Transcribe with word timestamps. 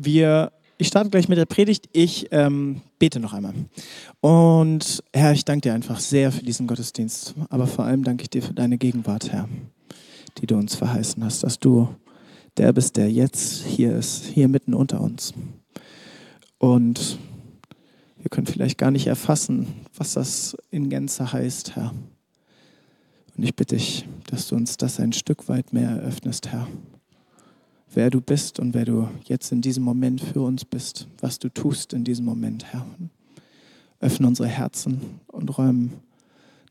Wir, 0.00 0.52
ich 0.76 0.86
starte 0.86 1.10
gleich 1.10 1.28
mit 1.28 1.38
der 1.38 1.46
Predigt. 1.46 1.88
Ich 1.92 2.28
ähm, 2.30 2.82
bete 3.00 3.18
noch 3.18 3.32
einmal. 3.32 3.54
Und 4.20 5.02
Herr, 5.12 5.32
ich 5.32 5.44
danke 5.44 5.62
dir 5.62 5.74
einfach 5.74 5.98
sehr 5.98 6.30
für 6.30 6.44
diesen 6.44 6.68
Gottesdienst. 6.68 7.34
Aber 7.50 7.66
vor 7.66 7.84
allem 7.84 8.04
danke 8.04 8.22
ich 8.22 8.30
dir 8.30 8.42
für 8.42 8.54
deine 8.54 8.78
Gegenwart, 8.78 9.32
Herr, 9.32 9.48
die 10.38 10.46
du 10.46 10.56
uns 10.56 10.76
verheißen 10.76 11.24
hast, 11.24 11.42
dass 11.42 11.58
du 11.58 11.88
der 12.58 12.72
bist, 12.72 12.96
der 12.96 13.10
jetzt 13.10 13.64
hier 13.64 13.96
ist, 13.96 14.26
hier 14.26 14.46
mitten 14.46 14.72
unter 14.72 15.00
uns. 15.00 15.34
Und 16.58 17.18
wir 18.18 18.30
können 18.30 18.46
vielleicht 18.46 18.78
gar 18.78 18.92
nicht 18.92 19.08
erfassen, 19.08 19.66
was 19.96 20.14
das 20.14 20.56
in 20.70 20.90
Gänze 20.90 21.32
heißt, 21.32 21.74
Herr. 21.74 21.92
Und 23.36 23.42
ich 23.42 23.56
bitte 23.56 23.76
dich, 23.76 24.06
dass 24.30 24.46
du 24.48 24.54
uns 24.54 24.76
das 24.76 25.00
ein 25.00 25.12
Stück 25.12 25.48
weit 25.48 25.72
mehr 25.72 25.90
eröffnest, 25.90 26.48
Herr 26.48 26.68
wer 27.94 28.10
du 28.10 28.20
bist 28.20 28.60
und 28.60 28.74
wer 28.74 28.84
du 28.84 29.08
jetzt 29.24 29.52
in 29.52 29.60
diesem 29.60 29.84
Moment 29.84 30.20
für 30.20 30.42
uns 30.42 30.64
bist, 30.64 31.08
was 31.20 31.38
du 31.38 31.48
tust 31.48 31.92
in 31.92 32.04
diesem 32.04 32.24
Moment, 32.24 32.72
Herr. 32.72 32.86
Öffne 34.00 34.28
unsere 34.28 34.48
Herzen 34.48 35.20
und 35.26 35.58
räumen 35.58 35.92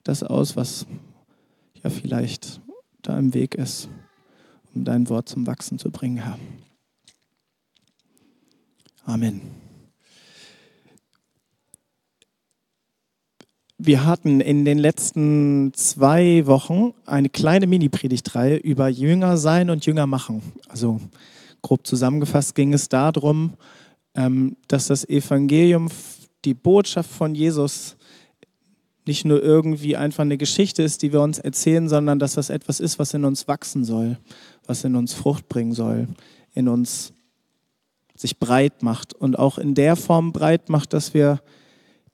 das 0.03 0.23
aus, 0.23 0.55
was 0.55 0.85
ja 1.83 1.89
vielleicht 1.89 2.61
da 3.01 3.17
im 3.19 3.33
Weg 3.33 3.55
ist, 3.55 3.89
um 4.73 4.85
dein 4.85 5.09
Wort 5.09 5.27
zum 5.27 5.45
Wachsen 5.45 5.77
zu 5.79 5.91
bringen, 5.91 6.17
Herr. 6.17 6.39
Amen. 9.03 9.66
Wir 13.79 14.05
hatten 14.05 14.41
in 14.41 14.65
den 14.65 14.79
letzten 14.79 15.71
zwei 15.75 16.47
Wochen 16.47 16.95
eine 17.05 17.29
kleine 17.29 17.67
Mini-Predigtreihe 17.67 18.57
über 18.57 18.87
Jünger 18.87 19.37
sein 19.37 19.69
und 19.69 19.85
Jünger 19.85 20.07
machen. 20.07 20.41
Also 20.67 20.99
grob 21.61 21.85
zusammengefasst 21.85 22.55
ging 22.55 22.73
es 22.73 22.89
darum, 22.89 23.53
ähm, 24.15 24.57
dass 24.67 24.87
das 24.87 25.07
Evangelium, 25.07 25.89
die 26.43 26.55
Botschaft 26.55 27.11
von 27.11 27.35
Jesus, 27.35 27.97
nicht 29.05 29.25
nur 29.25 29.43
irgendwie 29.43 29.95
einfach 29.95 30.23
eine 30.23 30.37
Geschichte 30.37 30.81
ist, 30.81 31.03
die 31.03 31.13
wir 31.13 31.21
uns 31.21 31.37
erzählen, 31.37 31.87
sondern 31.87 32.17
dass 32.17 32.33
das 32.33 32.49
etwas 32.49 32.79
ist, 32.79 32.97
was 32.97 33.13
in 33.13 33.25
uns 33.25 33.47
wachsen 33.47 33.83
soll, 33.83 34.17
was 34.65 34.83
in 34.85 34.95
uns 34.95 35.13
Frucht 35.13 35.49
bringen 35.49 35.73
soll, 35.73 36.07
in 36.55 36.67
uns 36.67 37.13
sich 38.15 38.39
breit 38.39 38.81
macht 38.81 39.13
und 39.13 39.37
auch 39.37 39.59
in 39.59 39.75
der 39.75 39.95
Form 39.95 40.33
breit 40.33 40.69
macht, 40.69 40.93
dass 40.93 41.13
wir 41.13 41.41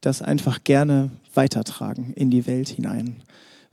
das 0.01 0.21
einfach 0.21 0.65
gerne 0.65 1.09
weitertragen 1.33 2.13
in 2.13 2.29
die 2.29 2.45
Welt 2.45 2.69
hinein, 2.69 3.17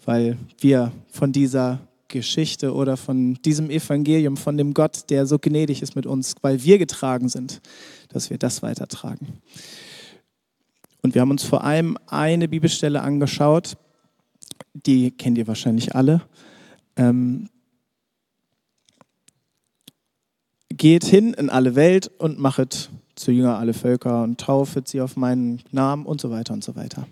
weil 0.04 0.38
wir 0.58 0.92
von 1.08 1.32
dieser 1.32 1.80
Geschichte 2.08 2.74
oder 2.74 2.96
von 2.96 3.34
diesem 3.44 3.70
Evangelium, 3.70 4.36
von 4.36 4.56
dem 4.56 4.74
Gott, 4.74 5.08
der 5.10 5.26
so 5.26 5.38
gnädig 5.38 5.80
ist 5.82 5.96
mit 5.96 6.06
uns, 6.06 6.34
weil 6.42 6.62
wir 6.62 6.78
getragen 6.78 7.28
sind, 7.28 7.60
dass 8.08 8.30
wir 8.30 8.38
das 8.38 8.62
weitertragen. 8.62 9.40
Und 11.02 11.14
wir 11.14 11.22
haben 11.22 11.30
uns 11.30 11.44
vor 11.44 11.64
allem 11.64 11.96
eine 12.06 12.48
Bibelstelle 12.48 13.00
angeschaut, 13.00 13.76
die 14.74 15.10
kennt 15.10 15.38
ihr 15.38 15.46
wahrscheinlich 15.46 15.94
alle. 15.94 16.22
Ähm, 16.96 17.48
geht 20.68 21.04
hin 21.04 21.34
in 21.34 21.50
alle 21.50 21.74
Welt 21.74 22.10
und 22.18 22.38
machet 22.38 22.90
zu 23.20 23.30
Jünger 23.30 23.58
alle 23.58 23.74
Völker 23.74 24.22
und 24.22 24.40
taufet 24.40 24.88
sie 24.88 25.00
auf 25.00 25.16
meinen 25.16 25.62
Namen 25.70 26.06
und 26.06 26.20
so 26.20 26.30
weiter 26.30 26.52
und 26.52 26.64
so 26.64 26.74
weiter. 26.76 27.06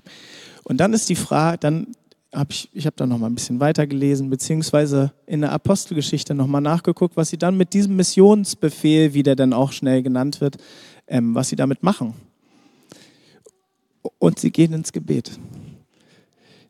Und 0.64 0.78
dann 0.78 0.92
ist 0.92 1.08
die 1.08 1.14
Frage, 1.14 1.58
dann 1.58 1.88
habe 2.34 2.52
ich, 2.52 2.68
ich 2.72 2.86
habe 2.86 2.96
da 2.96 3.06
noch 3.06 3.18
mal 3.18 3.26
ein 3.26 3.34
bisschen 3.34 3.60
weiter 3.60 3.86
gelesen, 3.86 4.28
beziehungsweise 4.28 5.12
in 5.26 5.40
der 5.40 5.52
Apostelgeschichte 5.52 6.34
noch 6.34 6.46
mal 6.46 6.60
nachgeguckt, 6.60 7.16
was 7.16 7.30
sie 7.30 7.38
dann 7.38 7.56
mit 7.56 7.72
diesem 7.72 7.96
Missionsbefehl, 7.96 9.14
wie 9.14 9.22
der 9.22 9.36
dann 9.36 9.52
auch 9.52 9.72
schnell 9.72 10.02
genannt 10.02 10.40
wird, 10.40 10.56
ähm, 11.06 11.34
was 11.34 11.48
sie 11.48 11.56
damit 11.56 11.82
machen. 11.82 12.14
Und 14.18 14.38
sie 14.38 14.50
gehen 14.50 14.72
ins 14.72 14.92
Gebet. 14.92 15.38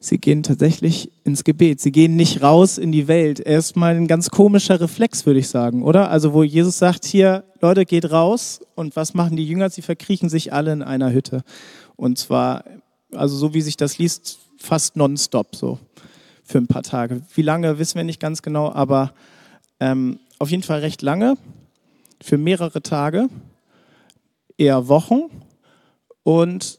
Sie 0.01 0.19
gehen 0.19 0.45
tatsächlich 0.45 1.11
ins 1.25 1.43
Gebet. 1.43 1.81
Sie 1.81 1.91
gehen 1.91 2.15
nicht 2.15 2.43
raus 2.43 2.79
in 2.79 2.93
die 2.93 3.09
Welt. 3.09 3.41
Erstmal 3.41 3.97
ein 3.97 4.07
ganz 4.07 4.31
komischer 4.31 4.81
Reflex, 4.81 5.27
würde 5.27 5.41
ich 5.41 5.49
sagen, 5.49 5.83
oder? 5.83 6.11
Also, 6.11 6.33
wo 6.33 6.45
Jesus 6.45 6.79
sagt: 6.79 7.05
Hier, 7.05 7.45
Leute, 7.61 7.85
geht 7.85 8.11
raus. 8.11 8.61
Und 8.77 8.95
was 8.95 9.15
machen 9.15 9.37
die 9.37 9.47
Jünger? 9.47 9.71
Sie 9.71 9.83
verkriechen 9.83 10.29
sich 10.29 10.53
alle 10.53 10.73
in 10.73 10.83
einer 10.83 11.13
Hütte. 11.13 11.43
Und 11.97 12.17
zwar, 12.19 12.65
also 13.13 13.37
so 13.37 13.55
wie 13.55 13.61
sich 13.61 13.77
das 13.77 13.99
liest, 13.99 14.39
fast 14.59 14.97
nonstop, 14.97 15.57
so 15.57 15.79
für 16.45 16.59
ein 16.59 16.69
paar 16.69 16.83
Tage. 16.85 17.23
Wie 17.35 17.43
lange, 17.43 17.79
wissen 17.79 17.97
wir 17.97 18.05
nicht 18.05 18.21
ganz 18.21 18.43
genau, 18.43 18.71
aber 18.73 19.13
ähm, 19.81 20.21
auf 20.39 20.51
jeden 20.51 20.63
Fall 20.63 20.81
recht 20.81 21.03
lange, 21.03 21.37
für 22.21 22.39
mehrere 22.39 22.83
Tage, 22.83 23.29
eher 24.57 24.89
Wochen. 24.89 25.23
Und 26.23 26.79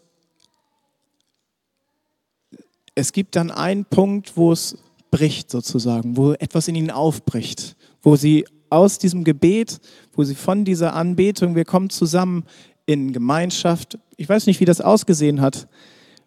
es 3.00 3.14
gibt 3.14 3.36
dann 3.36 3.50
einen 3.50 3.86
Punkt, 3.86 4.36
wo 4.36 4.52
es 4.52 4.78
bricht 5.10 5.50
sozusagen, 5.50 6.18
wo 6.18 6.34
etwas 6.34 6.68
in 6.68 6.76
ihnen 6.76 6.92
aufbricht, 6.92 7.76
wo 8.02 8.16
sie 8.16 8.46
aus 8.70 9.00
diesem 9.00 9.24
Gebet, 9.24 9.80
wo 10.14 10.24
sie 10.24 10.36
von 10.36 10.66
dieser 10.66 10.94
Anbetung, 10.94 11.56
wir 11.56 11.66
kommen 11.66 11.90
zusammen 11.90 12.44
in 12.86 13.14
Gemeinschaft. 13.14 13.98
Ich 14.18 14.30
weiß 14.30 14.46
nicht, 14.46 14.60
wie 14.60 14.66
das 14.66 14.82
ausgesehen 14.82 15.42
hat, 15.42 15.68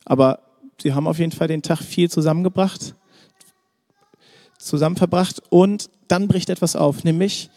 aber 0.04 0.40
sie 0.80 0.94
haben 0.94 1.06
auf 1.06 1.18
jeden 1.18 1.32
Fall 1.32 1.46
den 1.46 1.62
Tag 1.62 1.80
viel 1.80 2.10
zusammengebracht, 2.10 2.96
zusammen 4.58 4.96
verbracht 4.96 5.42
und 5.50 5.90
dann 6.08 6.26
bricht 6.26 6.50
etwas 6.50 6.74
auf, 6.74 7.04
nämlich 7.04 7.50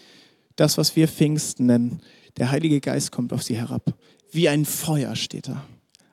das, 0.58 0.78
was 0.78 0.96
wir 0.96 1.08
Pfingsten 1.08 1.68
nennen. 1.68 2.02
Der 2.38 2.52
Heilige 2.52 2.82
Geist 2.82 3.12
kommt 3.12 3.34
auf 3.34 3.44
sie 3.44 3.56
herab. 3.56 3.94
Wie 4.32 4.50
ein 4.50 4.66
Feuer 4.66 5.16
steht 5.16 5.48
da. 5.48 5.64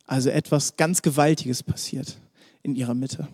Also 0.07 0.31
etwas 0.31 0.77
ganz 0.77 1.03
Gewaltiges 1.03 1.63
passiert 1.63 2.22
in 2.63 2.75
ihrer 2.75 2.95
Mitte. 2.95 3.29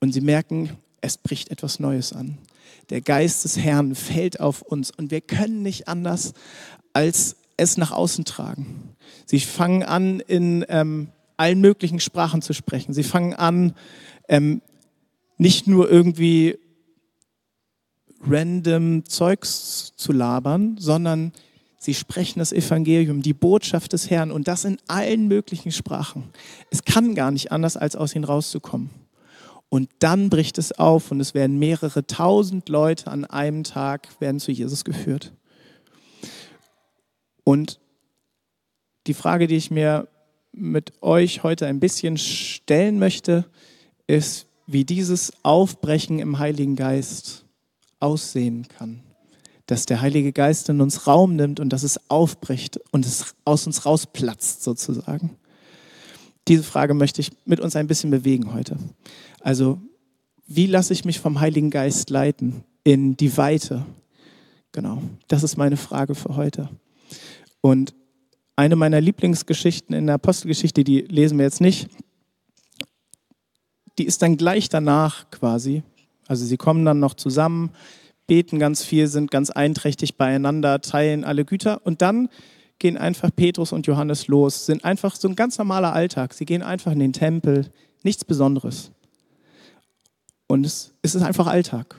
Und 0.00 0.12
sie 0.12 0.20
merken, 0.20 0.70
es 1.00 1.16
bricht 1.16 1.50
etwas 1.50 1.78
Neues 1.78 2.12
an. 2.12 2.38
Der 2.90 3.00
Geist 3.00 3.44
des 3.44 3.58
Herrn 3.58 3.94
fällt 3.94 4.40
auf 4.40 4.62
uns 4.62 4.90
und 4.90 5.10
wir 5.10 5.20
können 5.20 5.62
nicht 5.62 5.88
anders, 5.88 6.32
als 6.92 7.36
es 7.56 7.76
nach 7.76 7.92
außen 7.92 8.24
tragen. 8.24 8.96
Sie 9.26 9.40
fangen 9.40 9.82
an, 9.82 10.20
in 10.20 10.64
ähm, 10.68 11.08
allen 11.36 11.60
möglichen 11.60 12.00
Sprachen 12.00 12.42
zu 12.42 12.52
sprechen. 12.52 12.92
Sie 12.92 13.02
fangen 13.02 13.34
an, 13.34 13.74
ähm, 14.28 14.62
nicht 15.38 15.66
nur 15.66 15.90
irgendwie 15.90 16.58
random 18.24 19.04
Zeugs 19.06 19.92
zu 19.96 20.12
labern, 20.12 20.76
sondern 20.78 21.32
Sie 21.82 21.94
sprechen 21.94 22.38
das 22.38 22.52
Evangelium, 22.52 23.22
die 23.22 23.34
Botschaft 23.34 23.92
des 23.92 24.08
Herrn 24.08 24.30
und 24.30 24.46
das 24.46 24.64
in 24.64 24.78
allen 24.86 25.26
möglichen 25.26 25.72
Sprachen. 25.72 26.30
Es 26.70 26.84
kann 26.84 27.16
gar 27.16 27.32
nicht 27.32 27.50
anders, 27.50 27.76
als 27.76 27.96
aus 27.96 28.14
ihnen 28.14 28.22
rauszukommen. 28.22 28.90
Und 29.68 29.90
dann 29.98 30.30
bricht 30.30 30.58
es 30.58 30.70
auf 30.78 31.10
und 31.10 31.18
es 31.18 31.34
werden 31.34 31.58
mehrere 31.58 32.06
tausend 32.06 32.68
Leute 32.68 33.10
an 33.10 33.24
einem 33.24 33.64
Tag 33.64 34.20
werden 34.20 34.38
zu 34.38 34.52
Jesus 34.52 34.84
geführt. 34.84 35.32
Und 37.42 37.80
die 39.08 39.14
Frage, 39.14 39.48
die 39.48 39.56
ich 39.56 39.72
mir 39.72 40.06
mit 40.52 40.92
euch 41.02 41.42
heute 41.42 41.66
ein 41.66 41.80
bisschen 41.80 42.16
stellen 42.16 43.00
möchte, 43.00 43.44
ist, 44.06 44.46
wie 44.68 44.84
dieses 44.84 45.32
Aufbrechen 45.42 46.20
im 46.20 46.38
Heiligen 46.38 46.76
Geist 46.76 47.44
aussehen 47.98 48.68
kann 48.68 49.02
dass 49.72 49.86
der 49.86 50.02
Heilige 50.02 50.34
Geist 50.34 50.68
in 50.68 50.82
uns 50.82 51.06
Raum 51.06 51.34
nimmt 51.34 51.58
und 51.58 51.72
dass 51.72 51.82
es 51.82 51.98
aufbricht 52.10 52.78
und 52.90 53.06
es 53.06 53.34
aus 53.46 53.66
uns 53.66 53.86
rausplatzt 53.86 54.62
sozusagen. 54.62 55.38
Diese 56.46 56.62
Frage 56.62 56.92
möchte 56.92 57.22
ich 57.22 57.30
mit 57.46 57.58
uns 57.58 57.74
ein 57.74 57.86
bisschen 57.86 58.10
bewegen 58.10 58.52
heute. 58.52 58.76
Also, 59.40 59.80
wie 60.46 60.66
lasse 60.66 60.92
ich 60.92 61.06
mich 61.06 61.20
vom 61.20 61.40
Heiligen 61.40 61.70
Geist 61.70 62.10
leiten 62.10 62.64
in 62.84 63.16
die 63.16 63.34
Weite? 63.38 63.86
Genau, 64.72 65.02
das 65.28 65.42
ist 65.42 65.56
meine 65.56 65.78
Frage 65.78 66.14
für 66.14 66.36
heute. 66.36 66.68
Und 67.62 67.94
eine 68.56 68.76
meiner 68.76 69.00
Lieblingsgeschichten 69.00 69.96
in 69.96 70.04
der 70.04 70.16
Apostelgeschichte, 70.16 70.84
die 70.84 71.00
lesen 71.00 71.38
wir 71.38 71.46
jetzt 71.46 71.62
nicht, 71.62 71.88
die 73.96 74.04
ist 74.04 74.20
dann 74.20 74.36
gleich 74.36 74.68
danach 74.68 75.30
quasi. 75.30 75.82
Also 76.28 76.44
sie 76.44 76.58
kommen 76.58 76.84
dann 76.84 77.00
noch 77.00 77.14
zusammen, 77.14 77.70
beten 78.32 78.58
ganz 78.58 78.82
viel, 78.82 79.08
sind 79.08 79.30
ganz 79.30 79.50
einträchtig 79.50 80.16
beieinander, 80.16 80.80
teilen 80.80 81.22
alle 81.22 81.44
Güter 81.44 81.84
und 81.84 82.00
dann 82.00 82.30
gehen 82.78 82.96
einfach 82.96 83.28
Petrus 83.36 83.72
und 83.72 83.86
Johannes 83.86 84.26
los, 84.26 84.64
sind 84.64 84.86
einfach 84.86 85.16
so 85.16 85.28
ein 85.28 85.36
ganz 85.36 85.58
normaler 85.58 85.92
Alltag. 85.92 86.32
Sie 86.32 86.46
gehen 86.46 86.62
einfach 86.62 86.92
in 86.92 87.00
den 87.00 87.12
Tempel, 87.12 87.70
nichts 88.02 88.24
Besonderes. 88.24 88.90
Und 90.46 90.64
es, 90.64 90.94
es 91.02 91.14
ist 91.14 91.20
einfach 91.20 91.46
Alltag. 91.46 91.96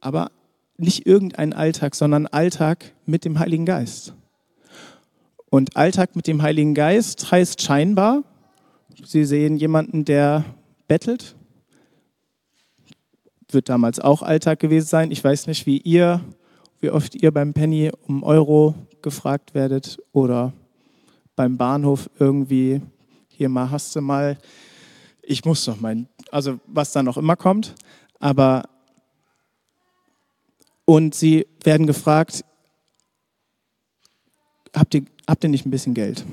Aber 0.00 0.30
nicht 0.78 1.06
irgendein 1.06 1.52
Alltag, 1.52 1.94
sondern 1.96 2.26
Alltag 2.26 2.94
mit 3.04 3.26
dem 3.26 3.38
Heiligen 3.38 3.66
Geist. 3.66 4.14
Und 5.50 5.76
Alltag 5.76 6.16
mit 6.16 6.26
dem 6.26 6.40
Heiligen 6.40 6.72
Geist 6.72 7.30
heißt 7.30 7.60
scheinbar, 7.60 8.22
Sie 9.04 9.26
sehen 9.26 9.58
jemanden, 9.58 10.06
der 10.06 10.46
bettelt, 10.88 11.36
wird 13.54 13.68
damals 13.68 14.00
auch 14.00 14.22
Alltag 14.22 14.58
gewesen 14.58 14.86
sein. 14.86 15.10
Ich 15.10 15.22
weiß 15.22 15.46
nicht, 15.46 15.66
wie 15.66 15.78
ihr, 15.78 16.20
wie 16.80 16.90
oft 16.90 17.14
ihr 17.14 17.30
beim 17.30 17.54
Penny 17.54 17.90
um 18.06 18.22
Euro 18.22 18.74
gefragt 19.02 19.54
werdet 19.54 19.98
oder 20.12 20.52
beim 21.36 21.56
Bahnhof 21.56 22.10
irgendwie, 22.18 22.80
hier 23.28 23.48
mal 23.48 23.70
hast 23.70 23.94
du 23.96 24.00
mal, 24.00 24.38
ich 25.22 25.44
muss 25.44 25.64
doch 25.64 25.80
mein, 25.80 26.08
also 26.30 26.58
was 26.66 26.92
dann 26.92 27.08
auch 27.08 27.16
immer 27.16 27.36
kommt, 27.36 27.74
aber 28.20 28.64
und 30.84 31.14
sie 31.14 31.46
werden 31.62 31.86
gefragt, 31.86 32.44
habt 34.74 34.94
ihr, 34.94 35.04
habt 35.26 35.44
ihr 35.44 35.50
nicht 35.50 35.66
ein 35.66 35.70
bisschen 35.70 35.94
Geld? 35.94 36.24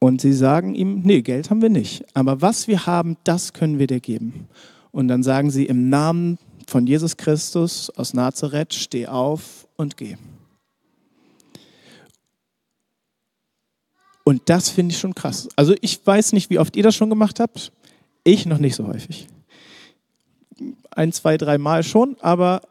Und 0.00 0.20
sie 0.20 0.32
sagen 0.32 0.74
ihm, 0.74 1.00
nee, 1.00 1.22
Geld 1.22 1.50
haben 1.50 1.62
wir 1.62 1.70
nicht. 1.70 2.04
Aber 2.14 2.40
was 2.40 2.68
wir 2.68 2.86
haben, 2.86 3.16
das 3.24 3.52
können 3.52 3.78
wir 3.78 3.88
dir 3.88 4.00
geben. 4.00 4.48
Und 4.98 5.06
dann 5.06 5.22
sagen 5.22 5.52
sie 5.52 5.64
im 5.64 5.90
Namen 5.90 6.40
von 6.66 6.84
Jesus 6.84 7.16
Christus 7.16 7.88
aus 7.90 8.14
Nazareth, 8.14 8.74
steh 8.74 9.06
auf 9.06 9.68
und 9.76 9.96
geh. 9.96 10.16
Und 14.24 14.42
das 14.46 14.70
finde 14.70 14.92
ich 14.92 14.98
schon 14.98 15.14
krass. 15.14 15.48
Also 15.54 15.76
ich 15.82 16.04
weiß 16.04 16.32
nicht, 16.32 16.50
wie 16.50 16.58
oft 16.58 16.74
ihr 16.74 16.82
das 16.82 16.96
schon 16.96 17.10
gemacht 17.10 17.38
habt. 17.38 17.70
Ich 18.24 18.44
noch 18.44 18.58
nicht 18.58 18.74
so 18.74 18.88
häufig. 18.88 19.28
Ein, 20.90 21.12
zwei, 21.12 21.36
drei 21.36 21.58
Mal 21.58 21.84
schon, 21.84 22.16
aber 22.18 22.62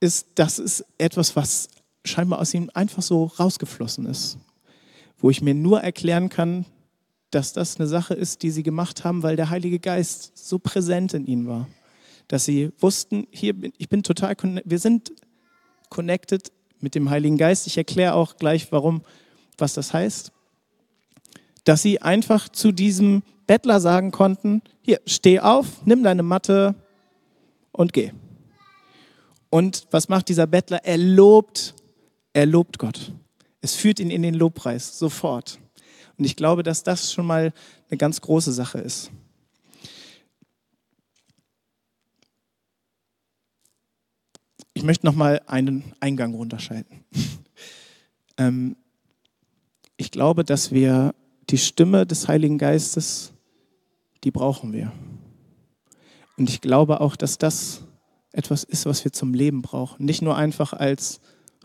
ist, 0.00 0.28
das 0.36 0.58
ist 0.58 0.86
etwas, 0.96 1.36
was 1.36 1.68
scheinbar 2.06 2.38
aus 2.38 2.54
ihm 2.54 2.70
einfach 2.72 3.02
so 3.02 3.24
rausgeflossen 3.24 4.06
ist 4.06 4.38
wo 5.18 5.30
ich 5.30 5.42
mir 5.42 5.54
nur 5.54 5.80
erklären 5.80 6.28
kann, 6.28 6.66
dass 7.30 7.52
das 7.52 7.78
eine 7.78 7.88
Sache 7.88 8.14
ist, 8.14 8.42
die 8.42 8.50
sie 8.50 8.62
gemacht 8.62 9.04
haben, 9.04 9.22
weil 9.22 9.36
der 9.36 9.50
Heilige 9.50 9.78
Geist 9.78 10.32
so 10.36 10.58
präsent 10.58 11.14
in 11.14 11.26
ihnen 11.26 11.46
war. 11.46 11.68
Dass 12.28 12.44
sie 12.44 12.72
wussten, 12.78 13.26
hier 13.30 13.54
ich 13.78 13.88
bin 13.88 14.02
total, 14.02 14.36
wir 14.64 14.78
sind 14.78 15.12
connected 15.88 16.52
mit 16.80 16.94
dem 16.94 17.10
Heiligen 17.10 17.38
Geist. 17.38 17.66
Ich 17.66 17.76
erkläre 17.76 18.14
auch 18.14 18.36
gleich, 18.36 18.70
warum, 18.72 19.02
was 19.58 19.74
das 19.74 19.92
heißt. 19.92 20.32
Dass 21.64 21.82
sie 21.82 22.00
einfach 22.02 22.48
zu 22.48 22.72
diesem 22.72 23.22
Bettler 23.46 23.80
sagen 23.80 24.10
konnten, 24.10 24.62
hier, 24.82 25.00
steh 25.06 25.40
auf, 25.40 25.84
nimm 25.84 26.02
deine 26.02 26.22
Matte 26.22 26.74
und 27.72 27.92
geh. 27.92 28.12
Und 29.50 29.86
was 29.90 30.08
macht 30.08 30.28
dieser 30.28 30.46
Bettler? 30.46 30.84
Er 30.84 30.98
lobt, 30.98 31.74
er 32.32 32.46
lobt 32.46 32.78
Gott. 32.78 33.12
Es 33.60 33.74
führt 33.74 34.00
ihn 34.00 34.10
in 34.10 34.22
den 34.22 34.34
Lobpreis 34.34 34.98
sofort. 34.98 35.58
Und 36.18 36.24
ich 36.24 36.36
glaube, 36.36 36.62
dass 36.62 36.82
das 36.82 37.12
schon 37.12 37.26
mal 37.26 37.52
eine 37.90 37.98
ganz 37.98 38.20
große 38.20 38.52
Sache 38.52 38.78
ist. 38.78 39.10
Ich 44.74 44.82
möchte 44.82 45.06
noch 45.06 45.14
mal 45.14 45.40
einen 45.46 45.94
Eingang 46.00 46.34
runterschalten. 46.34 47.04
ähm, 48.36 48.76
ich 49.96 50.10
glaube, 50.10 50.44
dass 50.44 50.70
wir 50.70 51.14
die 51.48 51.58
Stimme 51.58 52.06
des 52.06 52.28
Heiligen 52.28 52.58
Geistes, 52.58 53.32
die 54.24 54.30
brauchen 54.30 54.72
wir. 54.72 54.92
Und 56.36 56.50
ich 56.50 56.60
glaube 56.60 57.00
auch, 57.00 57.16
dass 57.16 57.38
das 57.38 57.84
etwas 58.32 58.64
ist, 58.64 58.84
was 58.84 59.04
wir 59.04 59.12
zum 59.12 59.32
Leben 59.32 59.62
brauchen. 59.62 60.04
Nicht 60.04 60.20
nur 60.20 60.36
einfach 60.36 60.74
als 60.74 61.20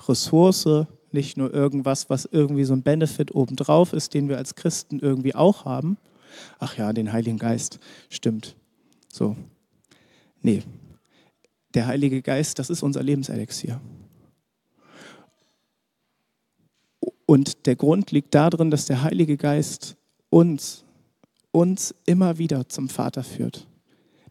Ressource, 0.08 0.88
nicht 1.14 1.38
nur 1.38 1.54
irgendwas, 1.54 2.10
was 2.10 2.26
irgendwie 2.26 2.64
so 2.64 2.74
ein 2.74 2.84
Benefit 2.84 3.34
obendrauf 3.34 3.94
ist, 3.94 4.14
den 4.14 4.30
wir 4.30 4.38
als 4.38 4.56
Christen 4.56 5.00
irgendwie 5.00 5.36
auch 5.36 5.66
haben. 5.66 5.98
Ach 6.60 6.78
ja, 6.78 6.94
den 6.94 7.12
Heiligen 7.12 7.38
Geist, 7.38 7.80
stimmt. 8.10 8.56
So. 9.12 9.36
Nee. 10.42 10.64
Der 11.74 11.88
Heilige 11.88 12.22
Geist, 12.22 12.60
das 12.60 12.70
ist 12.70 12.84
unser 12.84 13.04
Lebenselixier. 13.04 13.80
Und 17.26 17.66
der 17.66 17.76
Grund 17.78 18.12
liegt 18.12 18.36
darin, 18.36 18.72
dass 18.72 18.86
der 18.86 19.04
Heilige 19.04 19.38
Geist 19.38 19.96
uns, 20.30 20.84
uns 21.52 21.96
immer 22.06 22.38
wieder 22.38 22.68
zum 22.68 22.90
Vater 22.90 23.24
führt. 23.24 23.68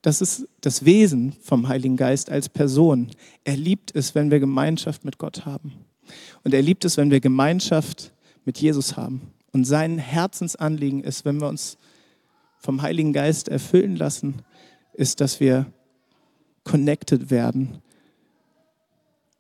Das 0.03 0.21
ist 0.21 0.49
das 0.61 0.85
Wesen 0.85 1.33
vom 1.43 1.69
Heiligen 1.69 1.97
Geist 1.97 2.31
als 2.31 2.49
Person. 2.49 3.11
Er 3.45 3.57
liebt 3.57 3.95
es, 3.95 4.15
wenn 4.15 4.31
wir 4.31 4.41
Gemeinschaft 4.41 5.05
mit 5.05 5.19
Gott 5.19 5.45
haben. 5.47 5.73
Und 6.45 6.55
er 6.55 6.63
liebt 6.63 6.85
es, 6.85 6.97
wenn 6.97 7.11
wir 7.11 7.21
Gemeinschaft 7.21 8.13
mit 8.45 8.59
Jesus 8.59 8.97
haben. 8.97 9.33
Und 9.53 9.65
sein 9.65 9.99
Herzensanliegen 9.99 11.03
ist, 11.03 11.25
wenn 11.25 11.41
wir 11.41 11.49
uns 11.49 11.77
vom 12.59 12.83
Heiligen 12.83 13.13
Geist 13.13 13.49
erfüllen 13.49 13.97
lassen, 13.97 14.43
ist, 14.93 15.21
dass 15.21 15.41
wir 15.41 15.67
connected 16.65 17.31
werden 17.31 17.81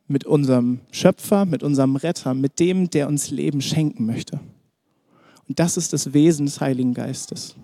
mit 0.08 0.24
unserem 0.24 0.80
Schöpfer, 0.90 1.44
mit 1.44 1.62
unserem 1.62 1.96
Retter, 1.96 2.34
mit 2.34 2.58
dem, 2.58 2.90
der 2.90 3.06
uns 3.06 3.30
Leben 3.30 3.60
schenken 3.60 4.06
möchte. 4.06 4.40
Und 5.46 5.60
das 5.60 5.76
ist 5.76 5.92
das 5.92 6.12
Wesen 6.12 6.46
des 6.46 6.60
Heiligen 6.60 6.94
Geistes. 6.94 7.54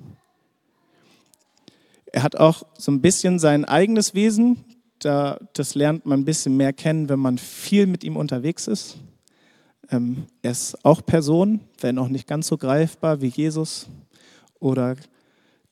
Er 2.12 2.23
hat 2.23 2.37
auch 2.37 2.62
so 2.79 2.93
ein 2.93 3.00
bisschen 3.00 3.38
sein 3.38 3.64
eigenes 3.64 4.14
Wesen, 4.14 4.64
da, 5.06 5.38
das 5.53 5.75
lernt 5.75 6.05
man 6.05 6.20
ein 6.20 6.25
bisschen 6.25 6.56
mehr 6.56 6.73
kennen, 6.73 7.08
wenn 7.08 7.20
man 7.20 7.38
viel 7.38 7.87
mit 7.87 8.03
ihm 8.03 8.17
unterwegs 8.17 8.67
ist. 8.67 8.99
Ähm, 9.91 10.26
er 10.43 10.50
ist 10.50 10.85
auch 10.85 11.05
Person, 11.05 11.61
wenn 11.81 11.99
auch 11.99 12.08
nicht 12.08 12.26
ganz 12.26 12.49
so 12.49 12.58
greifbar 12.58 13.20
wie 13.20 13.29
Jesus 13.29 13.87
oder 14.58 14.97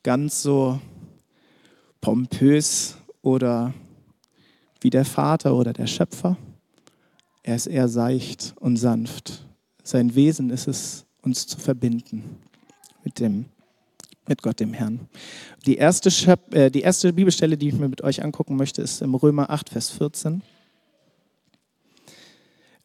ganz 0.04 0.42
so 0.42 0.78
pompös 2.00 2.96
oder 3.22 3.74
wie 4.80 4.90
der 4.90 5.04
Vater 5.04 5.54
oder 5.54 5.72
der 5.72 5.88
Schöpfer. 5.88 6.36
Er 7.42 7.56
ist 7.56 7.66
eher 7.66 7.88
seicht 7.88 8.54
und 8.60 8.76
sanft. 8.76 9.46
Sein 9.82 10.14
Wesen 10.14 10.50
ist 10.50 10.68
es, 10.68 11.06
uns 11.22 11.46
zu 11.46 11.58
verbinden 11.58 12.38
mit 13.02 13.18
dem 13.18 13.46
mit 14.26 14.42
Gott 14.42 14.60
dem 14.60 14.72
Herrn. 14.72 15.08
Die 15.66 15.76
erste, 15.76 16.10
äh, 16.52 16.70
die 16.70 16.80
erste 16.80 17.12
Bibelstelle, 17.12 17.56
die 17.56 17.68
ich 17.68 17.74
mir 17.74 17.88
mit 17.88 18.02
euch 18.02 18.22
angucken 18.22 18.56
möchte, 18.56 18.82
ist 18.82 19.02
im 19.02 19.14
Römer 19.14 19.50
8, 19.50 19.70
Vers 19.70 19.90
14. 19.90 20.42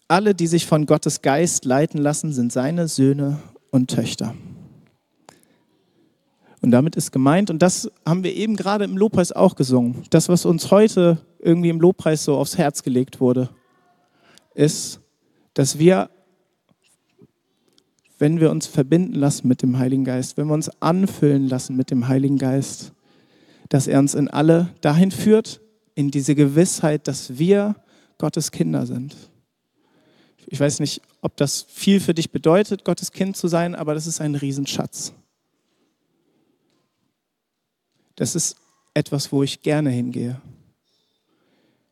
Alle, 0.07 0.33
die 0.33 0.47
sich 0.47 0.65
von 0.65 0.85
Gottes 0.85 1.21
Geist 1.21 1.65
leiten 1.65 1.99
lassen, 1.99 2.33
sind 2.33 2.51
seine 2.51 2.87
Söhne 2.87 3.39
und 3.69 3.91
Töchter. 3.91 4.33
Und 6.61 6.71
damit 6.71 6.95
ist 6.95 7.11
gemeint, 7.11 7.49
und 7.49 7.61
das 7.61 7.89
haben 8.05 8.23
wir 8.23 8.33
eben 8.33 8.55
gerade 8.55 8.83
im 8.83 8.97
Lobpreis 8.97 9.31
auch 9.31 9.55
gesungen, 9.55 10.03
das, 10.09 10.27
was 10.27 10.45
uns 10.45 10.71
heute 10.71 11.19
irgendwie 11.39 11.69
im 11.69 11.79
Lobpreis 11.79 12.25
so 12.25 12.35
aufs 12.35 12.57
Herz 12.57 12.83
gelegt 12.83 13.21
wurde, 13.21 13.49
ist, 14.55 14.99
dass 15.53 15.79
wir 15.79 16.09
wenn 18.19 18.41
wir 18.41 18.51
uns 18.51 18.67
verbinden 18.67 19.15
lassen 19.15 19.47
mit 19.47 19.61
dem 19.61 19.79
Heiligen 19.79 20.03
Geist, 20.03 20.37
wenn 20.37 20.47
wir 20.47 20.53
uns 20.53 20.69
anfüllen 20.81 21.47
lassen 21.47 21.75
mit 21.75 21.89
dem 21.89 22.07
Heiligen 22.09 22.37
Geist, 22.37 22.91
dass 23.69 23.87
er 23.87 23.97
uns 23.99 24.13
in 24.13 24.27
alle 24.27 24.75
dahin 24.81 25.11
führt, 25.11 25.61
in 25.95 26.11
diese 26.11 26.35
Gewissheit, 26.35 27.07
dass 27.07 27.39
wir 27.39 27.75
Gottes 28.17 28.51
Kinder 28.51 28.85
sind. 28.85 29.15
Ich 30.47 30.59
weiß 30.59 30.81
nicht, 30.81 31.01
ob 31.21 31.37
das 31.37 31.65
viel 31.69 32.01
für 32.01 32.13
dich 32.13 32.31
bedeutet, 32.31 32.83
Gottes 32.83 33.11
Kind 33.11 33.37
zu 33.37 33.47
sein, 33.47 33.73
aber 33.73 33.93
das 33.93 34.05
ist 34.05 34.19
ein 34.19 34.35
Riesenschatz. 34.35 35.13
Das 38.15 38.35
ist 38.35 38.57
etwas, 38.93 39.31
wo 39.31 39.43
ich 39.43 39.61
gerne 39.61 39.91
hingehe, 39.91 40.41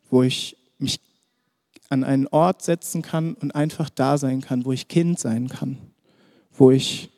wo 0.09 0.23
ich 0.23 0.57
mich 0.77 0.99
an 1.89 2.03
einen 2.03 2.27
Ort 2.27 2.63
setzen 2.63 3.01
kann 3.01 3.35
und 3.35 3.55
einfach 3.55 3.89
da 3.89 4.17
sein 4.17 4.41
kann, 4.41 4.65
wo 4.65 4.73
ich 4.73 4.89
Kind 4.89 5.19
sein 5.19 5.47
kann 5.47 5.77
wo 6.57 6.71
ich 6.71 7.09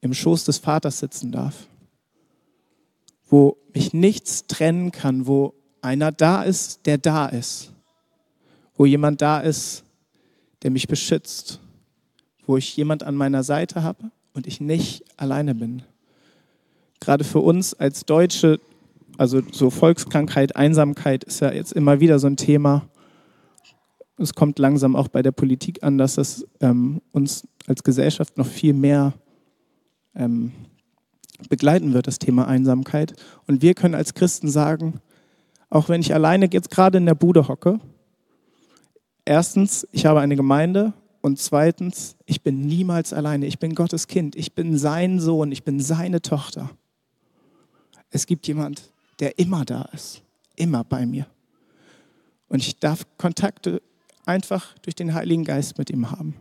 im 0.00 0.12
Schoß 0.14 0.44
des 0.44 0.58
Vaters 0.58 0.98
sitzen 0.98 1.30
darf, 1.32 1.66
wo 3.28 3.56
mich 3.72 3.92
nichts 3.92 4.46
trennen 4.46 4.90
kann, 4.90 5.26
wo 5.26 5.54
einer 5.82 6.12
da 6.12 6.42
ist, 6.42 6.86
der 6.86 6.98
da 6.98 7.26
ist, 7.26 7.72
wo 8.76 8.84
jemand 8.84 9.22
da 9.22 9.40
ist, 9.40 9.84
der 10.62 10.70
mich 10.70 10.88
beschützt, 10.88 11.60
wo 12.46 12.56
ich 12.56 12.76
jemand 12.76 13.02
an 13.02 13.14
meiner 13.14 13.44
Seite 13.44 13.82
habe 13.82 14.10
und 14.34 14.46
ich 14.46 14.60
nicht 14.60 15.04
alleine 15.16 15.54
bin. 15.54 15.82
Gerade 16.98 17.24
für 17.24 17.38
uns 17.38 17.72
als 17.74 18.04
Deutsche, 18.04 18.60
also 19.16 19.40
so 19.52 19.70
Volkskrankheit, 19.70 20.56
Einsamkeit 20.56 21.24
ist 21.24 21.40
ja 21.40 21.52
jetzt 21.52 21.72
immer 21.72 22.00
wieder 22.00 22.18
so 22.18 22.26
ein 22.26 22.36
Thema 22.36 22.88
es 24.22 24.34
kommt 24.34 24.58
langsam 24.58 24.96
auch 24.96 25.08
bei 25.08 25.22
der 25.22 25.32
Politik 25.32 25.82
an, 25.82 25.98
dass 25.98 26.18
es 26.18 26.46
ähm, 26.60 27.00
uns 27.12 27.46
als 27.66 27.82
Gesellschaft 27.82 28.36
noch 28.36 28.46
viel 28.46 28.74
mehr 28.74 29.14
ähm, 30.14 30.52
begleiten 31.48 31.94
wird, 31.94 32.06
das 32.06 32.18
Thema 32.18 32.46
Einsamkeit. 32.46 33.14
Und 33.46 33.62
wir 33.62 33.74
können 33.74 33.94
als 33.94 34.14
Christen 34.14 34.48
sagen, 34.48 35.00
auch 35.70 35.88
wenn 35.88 36.00
ich 36.00 36.12
alleine 36.12 36.48
jetzt 36.52 36.70
gerade 36.70 36.98
in 36.98 37.06
der 37.06 37.14
Bude 37.14 37.48
hocke, 37.48 37.80
erstens, 39.24 39.86
ich 39.92 40.06
habe 40.06 40.20
eine 40.20 40.36
Gemeinde 40.36 40.92
und 41.22 41.38
zweitens, 41.38 42.16
ich 42.26 42.42
bin 42.42 42.66
niemals 42.66 43.12
alleine. 43.12 43.46
Ich 43.46 43.58
bin 43.58 43.74
Gottes 43.74 44.06
Kind. 44.06 44.36
Ich 44.36 44.54
bin 44.54 44.78
sein 44.78 45.20
Sohn. 45.20 45.52
Ich 45.52 45.64
bin 45.64 45.80
seine 45.80 46.22
Tochter. 46.22 46.70
Es 48.10 48.26
gibt 48.26 48.46
jemand, 48.46 48.90
der 49.20 49.38
immer 49.38 49.64
da 49.64 49.82
ist. 49.92 50.22
Immer 50.56 50.82
bei 50.82 51.06
mir. 51.06 51.26
Und 52.48 52.60
ich 52.60 52.78
darf 52.78 53.06
Kontakte 53.18 53.80
einfach 54.30 54.78
durch 54.78 54.94
den 54.94 55.12
Heiligen 55.12 55.44
Geist 55.44 55.76
mit 55.76 55.90
ihm 55.90 56.10
haben. 56.10 56.36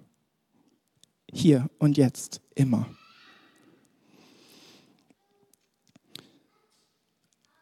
Hier 1.31 1.69
und 1.79 1.97
jetzt, 1.97 2.39
immer. 2.55 2.87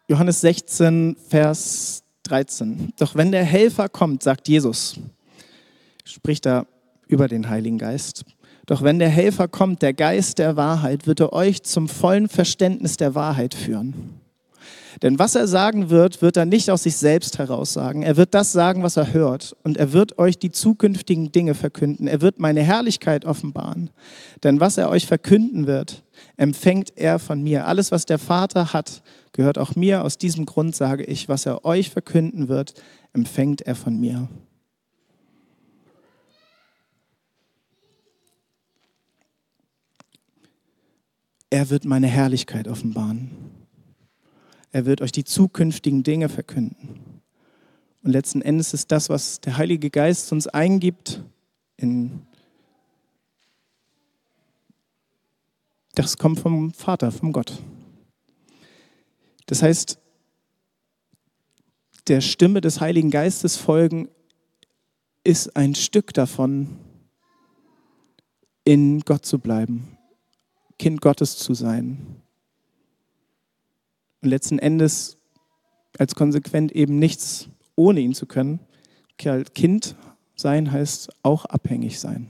Johannes 0.10 0.41
16, 0.41 1.15
Vers 1.29 2.03
13. 2.24 2.93
Doch 2.98 3.15
wenn 3.15 3.31
der 3.31 3.43
Helfer 3.43 3.89
kommt, 3.89 4.24
sagt 4.24 4.48
Jesus, 4.48 5.00
spricht 6.03 6.46
da 6.46 6.65
über 7.07 7.27
den 7.27 7.50
Heiligen 7.50 7.77
Geist. 7.77 8.25
Doch 8.65 8.81
wenn 8.81 9.00
der 9.00 9.10
Helfer 9.10 9.48
kommt, 9.48 9.81
der 9.81 9.93
Geist 9.93 10.39
der 10.39 10.57
Wahrheit, 10.57 11.07
wird 11.07 11.22
er 11.22 11.31
euch 11.31 11.63
zum 11.63 11.88
vollen 11.88 12.27
Verständnis 12.27 12.98
der 12.98 13.15
Wahrheit 13.15 13.53
führen. 13.53 14.16
Denn 15.01 15.19
was 15.19 15.35
er 15.35 15.47
sagen 15.47 15.89
wird, 15.89 16.21
wird 16.21 16.37
er 16.37 16.45
nicht 16.45 16.71
aus 16.71 16.83
sich 16.83 16.97
selbst 16.97 17.37
heraus 17.37 17.73
sagen. 17.73 18.01
Er 18.01 18.17
wird 18.17 18.33
das 18.33 18.51
sagen, 18.51 18.83
was 18.83 18.97
er 18.97 19.13
hört. 19.13 19.55
Und 19.63 19.77
er 19.77 19.93
wird 19.93 20.17
euch 20.17 20.39
die 20.39 20.51
zukünftigen 20.51 21.31
Dinge 21.31 21.53
verkünden. 21.53 22.07
Er 22.07 22.21
wird 22.21 22.39
meine 22.39 22.63
Herrlichkeit 22.63 23.25
offenbaren. 23.25 23.91
Denn 24.43 24.59
was 24.59 24.77
er 24.77 24.89
euch 24.89 25.05
verkünden 25.05 25.67
wird, 25.67 26.03
empfängt 26.35 26.93
er 26.95 27.19
von 27.19 27.43
mir. 27.43 27.67
Alles, 27.67 27.91
was 27.91 28.05
der 28.05 28.17
Vater 28.17 28.73
hat, 28.73 29.03
gehört 29.33 29.57
auch 29.57 29.75
mir. 29.75 30.03
Aus 30.03 30.17
diesem 30.17 30.45
Grund 30.45 30.75
sage 30.75 31.03
ich, 31.03 31.29
was 31.29 31.45
er 31.45 31.63
euch 31.63 31.91
verkünden 31.91 32.47
wird, 32.47 32.73
empfängt 33.13 33.61
er 33.61 33.75
von 33.75 33.99
mir. 33.99 34.27
Er 41.49 41.69
wird 41.69 41.85
meine 41.85 42.07
Herrlichkeit 42.07 42.67
offenbaren. 42.67 43.56
Er 44.77 44.86
wird 44.86 45.01
euch 45.01 45.12
die 45.12 45.24
zukünftigen 45.24 46.03
Dinge 46.03 46.29
verkünden. 46.29 47.24
Und 48.03 48.12
letzten 48.12 48.43
Endes 48.43 48.75
ist 48.75 48.91
das, 48.91 49.10
was 49.10 49.41
der 49.41 49.57
Heilige 49.57 49.89
Geist 49.89 50.31
uns 50.31 50.46
eingibt, 50.46 51.24
in, 51.77 52.22
das 55.96 56.19
kommt 56.19 56.39
vom 56.39 56.72
Vater, 56.74 57.12
vom 57.12 57.34
Gott. 57.34 57.60
Das 59.48 59.63
heißt, 59.63 59.98
der 62.07 62.22
Stimme 62.22 62.62
des 62.62 62.79
Heiligen 62.79 63.10
Geistes 63.10 63.55
folgen 63.55 64.10
ist 65.24 65.55
ein 65.55 65.74
Stück 65.74 66.13
davon, 66.13 66.77
in 68.63 69.00
Gott 69.00 69.25
zu 69.25 69.39
bleiben, 69.39 69.98
Kind 70.77 71.01
Gottes 71.01 71.36
zu 71.36 71.55
sein. 71.55 72.22
Und 74.21 74.29
letzten 74.29 74.59
Endes 74.59 75.17
als 75.97 76.15
konsequent 76.15 76.71
eben 76.71 77.00
nichts 77.00 77.50
ohne 77.75 78.00
ihn 78.00 78.13
zu 78.13 78.25
können. 78.25 78.59
Kind 79.17 79.95
sein 80.36 80.71
heißt 80.71 81.09
auch 81.24 81.45
abhängig 81.45 82.00
sein. 82.00 82.27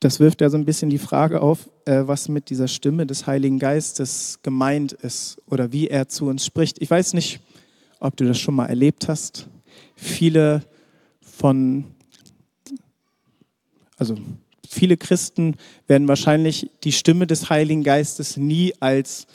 Das 0.00 0.18
wirft 0.18 0.40
ja 0.40 0.48
so 0.48 0.56
ein 0.56 0.64
bisschen 0.64 0.88
die 0.88 0.96
Frage 0.96 1.42
auf, 1.42 1.68
äh, 1.84 2.06
was 2.06 2.28
mit 2.30 2.48
dieser 2.48 2.68
Stimme 2.68 3.06
des 3.06 3.26
Heiligen 3.26 3.58
Geistes 3.58 4.38
gemeint 4.42 4.92
ist 4.92 5.36
oder 5.46 5.72
wie 5.72 5.88
er 5.88 6.08
zu 6.08 6.26
uns 6.26 6.46
spricht. 6.46 6.80
Ich 6.80 6.90
weiß 6.90 7.12
nicht, 7.12 7.40
ob 7.98 8.16
du 8.16 8.24
das 8.24 8.38
schon 8.38 8.54
mal 8.54 8.66
erlebt 8.66 9.08
hast. 9.08 9.46
Viele 9.94 10.62
von, 11.20 11.84
also 13.98 14.16
viele 14.70 14.96
Christen 14.96 15.56
werden 15.88 16.06
wahrscheinlich 16.06 16.70
die 16.84 16.92
Stimme 16.92 17.26
des 17.26 17.50
Heiligen 17.50 17.82
Geistes 17.82 18.36
nie 18.36 18.72
als 18.78 19.26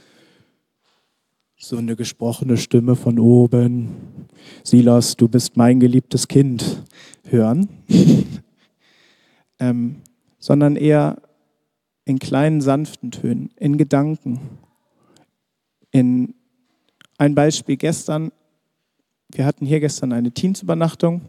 so 1.57 1.77
eine 1.77 1.95
gesprochene 1.95 2.57
Stimme 2.57 2.95
von 2.95 3.19
oben, 3.19 3.89
Silas, 4.63 5.17
du 5.17 5.27
bist 5.27 5.57
mein 5.57 5.79
geliebtes 5.79 6.27
Kind, 6.27 6.83
hören, 7.27 7.67
ähm, 9.59 9.97
sondern 10.39 10.77
eher 10.77 11.21
in 12.05 12.19
kleinen, 12.19 12.61
sanften 12.61 13.11
Tönen, 13.11 13.49
in 13.57 13.77
Gedanken. 13.77 14.39
In 15.91 16.35
ein 17.17 17.35
Beispiel 17.35 17.77
gestern, 17.77 18.31
wir 19.33 19.45
hatten 19.45 19.65
hier 19.65 19.79
gestern 19.79 20.13
eine 20.13 20.31
Teensübernachtung 20.31 21.21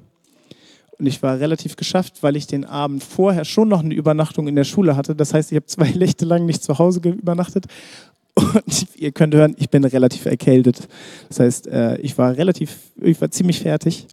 und 0.98 1.06
ich 1.06 1.22
war 1.22 1.38
relativ 1.38 1.76
geschafft, 1.76 2.22
weil 2.22 2.36
ich 2.36 2.46
den 2.46 2.64
Abend 2.64 3.04
vorher 3.04 3.44
schon 3.44 3.68
noch 3.68 3.80
eine 3.80 3.94
Übernachtung 3.94 4.48
in 4.48 4.56
der 4.56 4.64
Schule 4.64 4.96
hatte. 4.96 5.14
Das 5.14 5.34
heißt, 5.34 5.52
ich 5.52 5.56
habe 5.56 5.66
zwei 5.66 5.90
Nächte 5.96 6.24
lang 6.24 6.46
nicht 6.46 6.62
zu 6.62 6.78
Hause 6.78 7.00
übernachtet. 7.00 7.66
Und 8.34 8.86
ihr 8.96 9.12
könnt 9.12 9.34
hören, 9.34 9.54
ich 9.58 9.70
bin 9.70 9.84
relativ 9.84 10.26
erkältet. 10.26 10.88
Das 11.28 11.40
heißt, 11.40 11.66
äh, 11.68 11.98
ich 11.98 12.16
war 12.16 12.36
relativ, 12.36 12.78
ich 13.00 13.20
war 13.20 13.30
ziemlich 13.30 13.60
fertig 13.60 14.06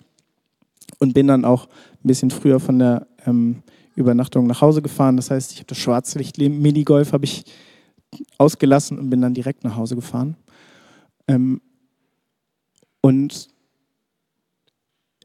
und 1.00 1.14
bin 1.14 1.28
dann 1.28 1.46
auch 1.46 1.68
ein 1.68 2.08
bisschen 2.08 2.32
früher 2.32 2.60
von 2.60 2.80
der 2.80 3.08
ähm, 3.26 3.64
Übernachtung 3.96 4.48
nach 4.48 4.62
Hause 4.62 4.82
gefahren. 4.82 5.16
Das 5.18 5.32
heißt, 5.32 5.52
ich 5.52 5.60
habe 5.60 5.68
das 5.68 5.78
Schwarzlicht 5.78 6.38
Minigolf 6.38 7.14
habe 7.14 7.26
ich 7.26 7.46
ausgelassen 8.38 9.00
und 9.00 9.10
bin 9.10 9.22
dann 9.22 9.34
direkt 9.34 9.64
nach 9.64 9.76
Hause 9.76 9.96
gefahren. 9.96 10.36
Ähm, 11.28 11.62
und 13.02 13.50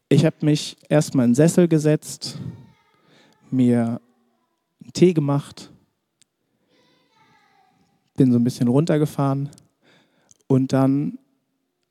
ich 0.08 0.24
habe 0.24 0.36
mich 0.42 0.76
erstmal 0.88 1.26
in 1.26 1.32
den 1.32 1.34
Sessel 1.34 1.68
gesetzt, 1.68 2.38
mir 3.50 4.00
einen 4.82 4.92
Tee 4.92 5.12
gemacht, 5.12 5.70
bin 8.16 8.32
so 8.32 8.38
ein 8.38 8.44
bisschen 8.44 8.68
runtergefahren 8.68 9.50
und 10.46 10.72
dann 10.72 11.18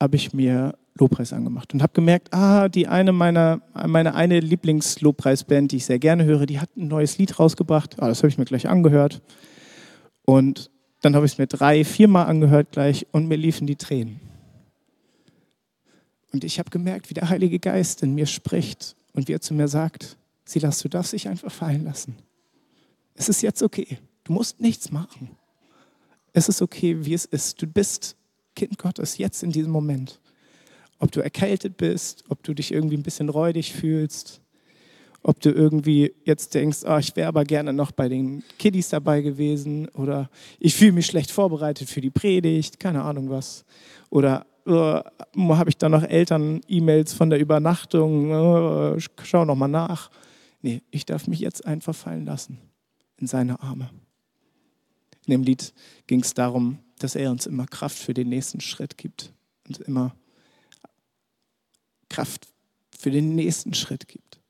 habe 0.00 0.16
ich 0.16 0.32
mir 0.32 0.74
Lobpreis 0.94 1.32
angemacht 1.32 1.72
und 1.74 1.82
habe 1.82 1.92
gemerkt, 1.92 2.34
ah, 2.34 2.68
die 2.68 2.88
eine 2.88 3.12
meiner, 3.12 3.60
meine 3.86 4.14
eine 4.14 4.40
Lieblingslobpreisband, 4.40 5.70
die 5.70 5.76
ich 5.76 5.86
sehr 5.86 6.00
gerne 6.00 6.24
höre, 6.24 6.44
die 6.46 6.58
hat 6.58 6.76
ein 6.76 6.88
neues 6.88 7.18
Lied 7.18 7.38
rausgebracht. 7.38 8.02
Ah, 8.02 8.08
das 8.08 8.18
habe 8.18 8.28
ich 8.28 8.38
mir 8.38 8.44
gleich 8.44 8.68
angehört. 8.68 9.22
Und 10.24 10.70
dann 11.02 11.14
habe 11.14 11.24
ich 11.24 11.32
es 11.32 11.38
mir 11.38 11.46
drei, 11.46 11.84
viermal 11.84 12.26
angehört 12.26 12.72
gleich 12.72 13.06
und 13.12 13.28
mir 13.28 13.36
liefen 13.36 13.68
die 13.68 13.76
Tränen. 13.76 14.27
Und 16.32 16.44
ich 16.44 16.58
habe 16.58 16.70
gemerkt, 16.70 17.10
wie 17.10 17.14
der 17.14 17.28
Heilige 17.28 17.58
Geist 17.58 18.02
in 18.02 18.14
mir 18.14 18.26
spricht 18.26 18.96
und 19.12 19.28
wie 19.28 19.32
er 19.32 19.40
zu 19.40 19.54
mir 19.54 19.68
sagt, 19.68 20.16
Silas, 20.44 20.80
du 20.80 20.88
darfst 20.88 21.12
dich 21.12 21.28
einfach 21.28 21.52
fallen 21.52 21.84
lassen. 21.84 22.16
Es 23.14 23.28
ist 23.28 23.42
jetzt 23.42 23.62
okay. 23.62 23.98
Du 24.24 24.32
musst 24.32 24.60
nichts 24.60 24.90
machen. 24.90 25.30
Es 26.32 26.48
ist 26.48 26.62
okay, 26.62 27.04
wie 27.04 27.14
es 27.14 27.24
ist. 27.24 27.60
Du 27.60 27.66
bist 27.66 28.16
Kind 28.54 28.78
Gottes 28.78 29.18
jetzt 29.18 29.42
in 29.42 29.50
diesem 29.50 29.72
Moment. 29.72 30.20
Ob 30.98 31.12
du 31.12 31.20
erkältet 31.20 31.76
bist, 31.76 32.24
ob 32.28 32.42
du 32.42 32.54
dich 32.54 32.72
irgendwie 32.72 32.96
ein 32.96 33.02
bisschen 33.02 33.28
räudig 33.28 33.72
fühlst, 33.72 34.40
ob 35.22 35.40
du 35.40 35.50
irgendwie 35.50 36.14
jetzt 36.24 36.54
denkst, 36.54 36.78
oh, 36.86 36.98
ich 36.98 37.14
wäre 37.16 37.28
aber 37.28 37.44
gerne 37.44 37.72
noch 37.72 37.92
bei 37.92 38.08
den 38.08 38.44
Kiddies 38.58 38.88
dabei 38.88 39.20
gewesen 39.20 39.88
oder 39.88 40.30
ich 40.58 40.74
fühle 40.74 40.92
mich 40.92 41.06
schlecht 41.06 41.30
vorbereitet 41.30 41.88
für 41.88 42.00
die 42.00 42.10
Predigt, 42.10 42.80
keine 42.80 43.02
Ahnung 43.02 43.30
was. 43.30 43.64
Oder 44.10 44.46
äh, 44.68 45.02
habe 45.54 45.70
ich 45.70 45.78
da 45.78 45.88
noch 45.88 46.02
Eltern-E-Mails 46.02 47.14
von 47.14 47.30
der 47.30 47.38
Übernachtung, 47.38 48.96
äh, 48.96 49.00
schau 49.22 49.44
noch 49.44 49.56
mal 49.56 49.68
nach. 49.68 50.10
Nee, 50.60 50.82
ich 50.90 51.06
darf 51.06 51.26
mich 51.26 51.40
jetzt 51.40 51.66
einfach 51.66 51.94
fallen 51.94 52.26
lassen 52.26 52.58
in 53.16 53.26
seine 53.26 53.60
Arme. 53.60 53.90
In 55.26 55.32
dem 55.32 55.42
Lied 55.42 55.72
ging 56.06 56.20
es 56.20 56.34
darum, 56.34 56.78
dass 56.98 57.14
er 57.14 57.30
uns 57.30 57.46
immer 57.46 57.66
Kraft 57.66 57.98
für 57.98 58.14
den 58.14 58.28
nächsten 58.28 58.60
Schritt 58.60 58.98
gibt 58.98 59.32
und 59.66 59.78
immer 59.80 60.14
Kraft 62.08 62.48
für 62.90 63.10
den 63.10 63.34
nächsten 63.34 63.74
Schritt 63.74 64.08
gibt. 64.08 64.40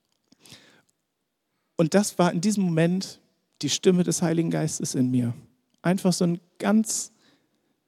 Und 1.76 1.94
das 1.94 2.18
war 2.18 2.32
in 2.32 2.40
diesem 2.40 2.64
Moment 2.64 3.20
die 3.62 3.70
Stimme 3.70 4.04
des 4.04 4.22
Heiligen 4.22 4.50
Geistes 4.50 4.94
in 4.94 5.10
mir. 5.10 5.34
Einfach 5.82 6.12
so 6.12 6.25
eine 6.25 6.40
ganz 6.58 7.12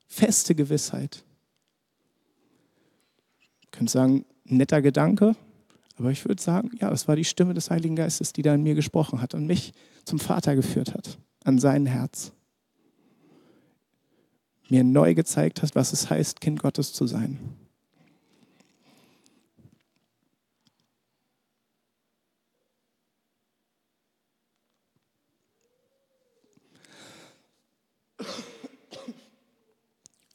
feste 0.07 0.55
Gewissheit. 0.55 1.25
Ich 3.71 3.79
könnte 3.79 3.93
sagen, 3.93 4.25
netter 4.45 4.83
Gedanke, 4.83 5.37
aber 5.97 6.11
ich 6.11 6.25
würde 6.25 6.43
sagen, 6.43 6.73
ja, 6.81 6.91
es 6.91 7.07
war 7.07 7.15
die 7.15 7.25
Stimme 7.25 7.55
des 7.55 7.71
Heiligen 7.71 7.95
Geistes, 7.95 8.33
die 8.33 8.43
da 8.43 8.55
in 8.55 8.65
mir 8.65 8.75
gesprochen 8.75 9.21
hat 9.21 9.33
und 9.33 9.47
mich 9.47 9.73
zum 10.05 10.19
Vater 10.19 10.57
geführt 10.57 10.93
hat, 10.93 11.19
an 11.45 11.59
sein 11.59 11.87
Herz. 11.87 12.33
Mir 14.69 14.83
neu 14.83 15.15
gezeigt 15.15 15.63
hat, 15.63 15.75
was 15.77 15.93
es 15.93 16.11
heißt, 16.11 16.41
Kind 16.41 16.61
Gottes 16.61 16.93
zu 16.93 17.07
sein. 17.07 17.39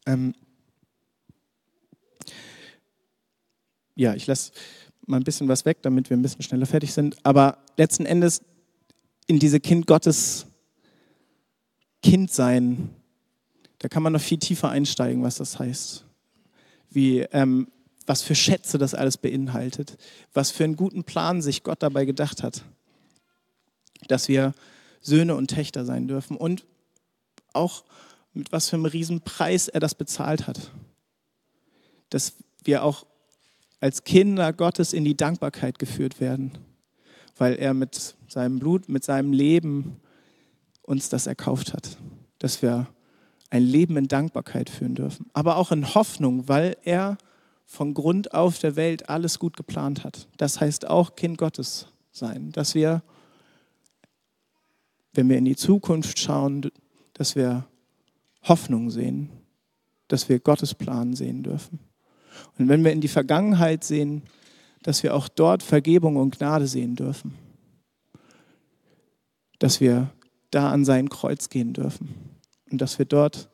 Ähm, 0.06 0.36
ja, 3.96 4.14
ich 4.14 4.28
lasse 4.28 4.52
mal 5.08 5.18
ein 5.18 5.24
bisschen 5.24 5.48
was 5.48 5.66
weg, 5.66 5.82
damit 5.82 6.10
wir 6.10 6.18
ein 6.18 6.22
bisschen 6.22 6.42
schneller 6.42 6.66
fertig 6.66 6.94
sind. 6.94 7.16
Aber 7.24 7.58
letzten 7.78 8.06
Endes 8.06 8.42
in 9.28 9.40
diese 9.40 9.60
Kind 9.60 9.88
Gottes 9.88 10.48
Kind 12.02 12.32
sein, 12.32 12.90
da 13.80 13.88
kann 13.88 14.04
man 14.04 14.14
noch 14.14 14.22
viel 14.22 14.38
tiefer 14.38 14.70
einsteigen, 14.70 15.24
was 15.24 15.38
das 15.38 15.60
heißt. 15.60 16.06
wie, 16.90 17.20
ähm, 17.32 17.68
was 18.08 18.22
für 18.22 18.36
Schätze 18.36 18.78
das 18.78 18.94
alles 18.94 19.18
beinhaltet, 19.18 19.98
was 20.34 20.52
für 20.52 20.64
einen 20.64 20.76
guten 20.76 21.04
Plan 21.04 21.42
sich 21.42 21.64
Gott 21.64 21.82
dabei 21.82 22.06
gedacht 22.06 22.44
hat, 22.44 22.64
dass 24.08 24.28
wir 24.28 24.54
Söhne 25.02 25.36
und 25.36 25.50
Töchter 25.50 25.86
sein 25.86 26.08
dürfen 26.08 26.38
und 26.38 26.66
auch 27.54 27.84
mit 28.34 28.52
was 28.52 28.70
für 28.70 28.76
einem 28.76 28.86
Riesenpreis 28.86 29.68
er 29.68 29.80
das 29.80 29.96
bezahlt 29.96 30.48
hat. 30.48 30.72
Dass 32.10 32.34
wir 32.64 32.84
auch 32.84 33.06
als 33.80 34.04
Kinder 34.04 34.54
Gottes 34.54 34.94
in 34.94 35.06
die 35.06 35.18
Dankbarkeit 35.18 35.80
geführt 35.80 36.20
werden, 36.20 36.58
weil 37.38 37.56
er 37.56 37.74
mit 37.74 38.16
seinem 38.28 38.60
Blut, 38.60 38.90
mit 38.90 39.04
seinem 39.04 39.34
Leben 39.34 39.98
uns 40.82 41.10
das 41.10 41.28
erkauft 41.28 41.74
hat. 41.74 41.98
Dass 42.40 42.62
wir 42.62 42.88
ein 43.50 43.64
Leben 43.64 43.98
in 43.98 44.08
Dankbarkeit 44.08 44.70
führen 44.70 44.96
dürfen, 44.96 45.28
aber 45.34 45.58
auch 45.58 45.72
in 45.72 45.94
Hoffnung, 45.94 46.48
weil 46.48 46.78
er 46.84 47.18
von 47.66 47.94
Grund 47.94 48.34
auf 48.34 48.60
der 48.60 48.76
Welt 48.76 49.10
alles 49.10 49.40
gut 49.40 49.58
geplant 49.58 50.04
hat. 50.04 50.28
Das 50.38 50.60
heißt 50.60 50.88
auch 50.88 51.16
Kind 51.16 51.38
Gottes 51.38 51.88
sein, 52.12 52.52
dass 52.52 52.76
wir, 52.76 53.04
wenn 55.14 55.30
wir 55.30 55.38
in 55.38 55.46
die 55.46 55.56
Zukunft 55.56 56.20
schauen, 56.20 56.70
dass 57.14 57.36
wir 57.36 57.66
Hoffnung 58.44 58.90
sehen, 58.90 59.30
dass 60.08 60.30
wir 60.30 60.40
Gottes 60.40 60.76
Plan 60.76 61.14
sehen 61.16 61.44
dürfen. 61.44 61.80
Und 62.58 62.70
wenn 62.70 62.84
wir 62.84 62.92
in 62.92 63.02
die 63.02 63.08
Vergangenheit 63.08 63.84
sehen, 63.84 64.24
dass 64.86 65.02
wir 65.02 65.16
auch 65.16 65.28
dort 65.28 65.64
Vergebung 65.64 66.16
und 66.16 66.38
Gnade 66.38 66.68
sehen 66.68 66.96
dürfen. 66.96 67.34
Dass 69.58 69.82
wir 69.82 70.12
da 70.52 70.72
an 70.72 70.86
sein 70.86 71.10
Kreuz 71.10 71.50
gehen 71.50 71.74
dürfen. 71.74 72.14
Und 72.70 72.80
dass 72.82 73.00
wir 73.00 73.06
dort 73.06 73.50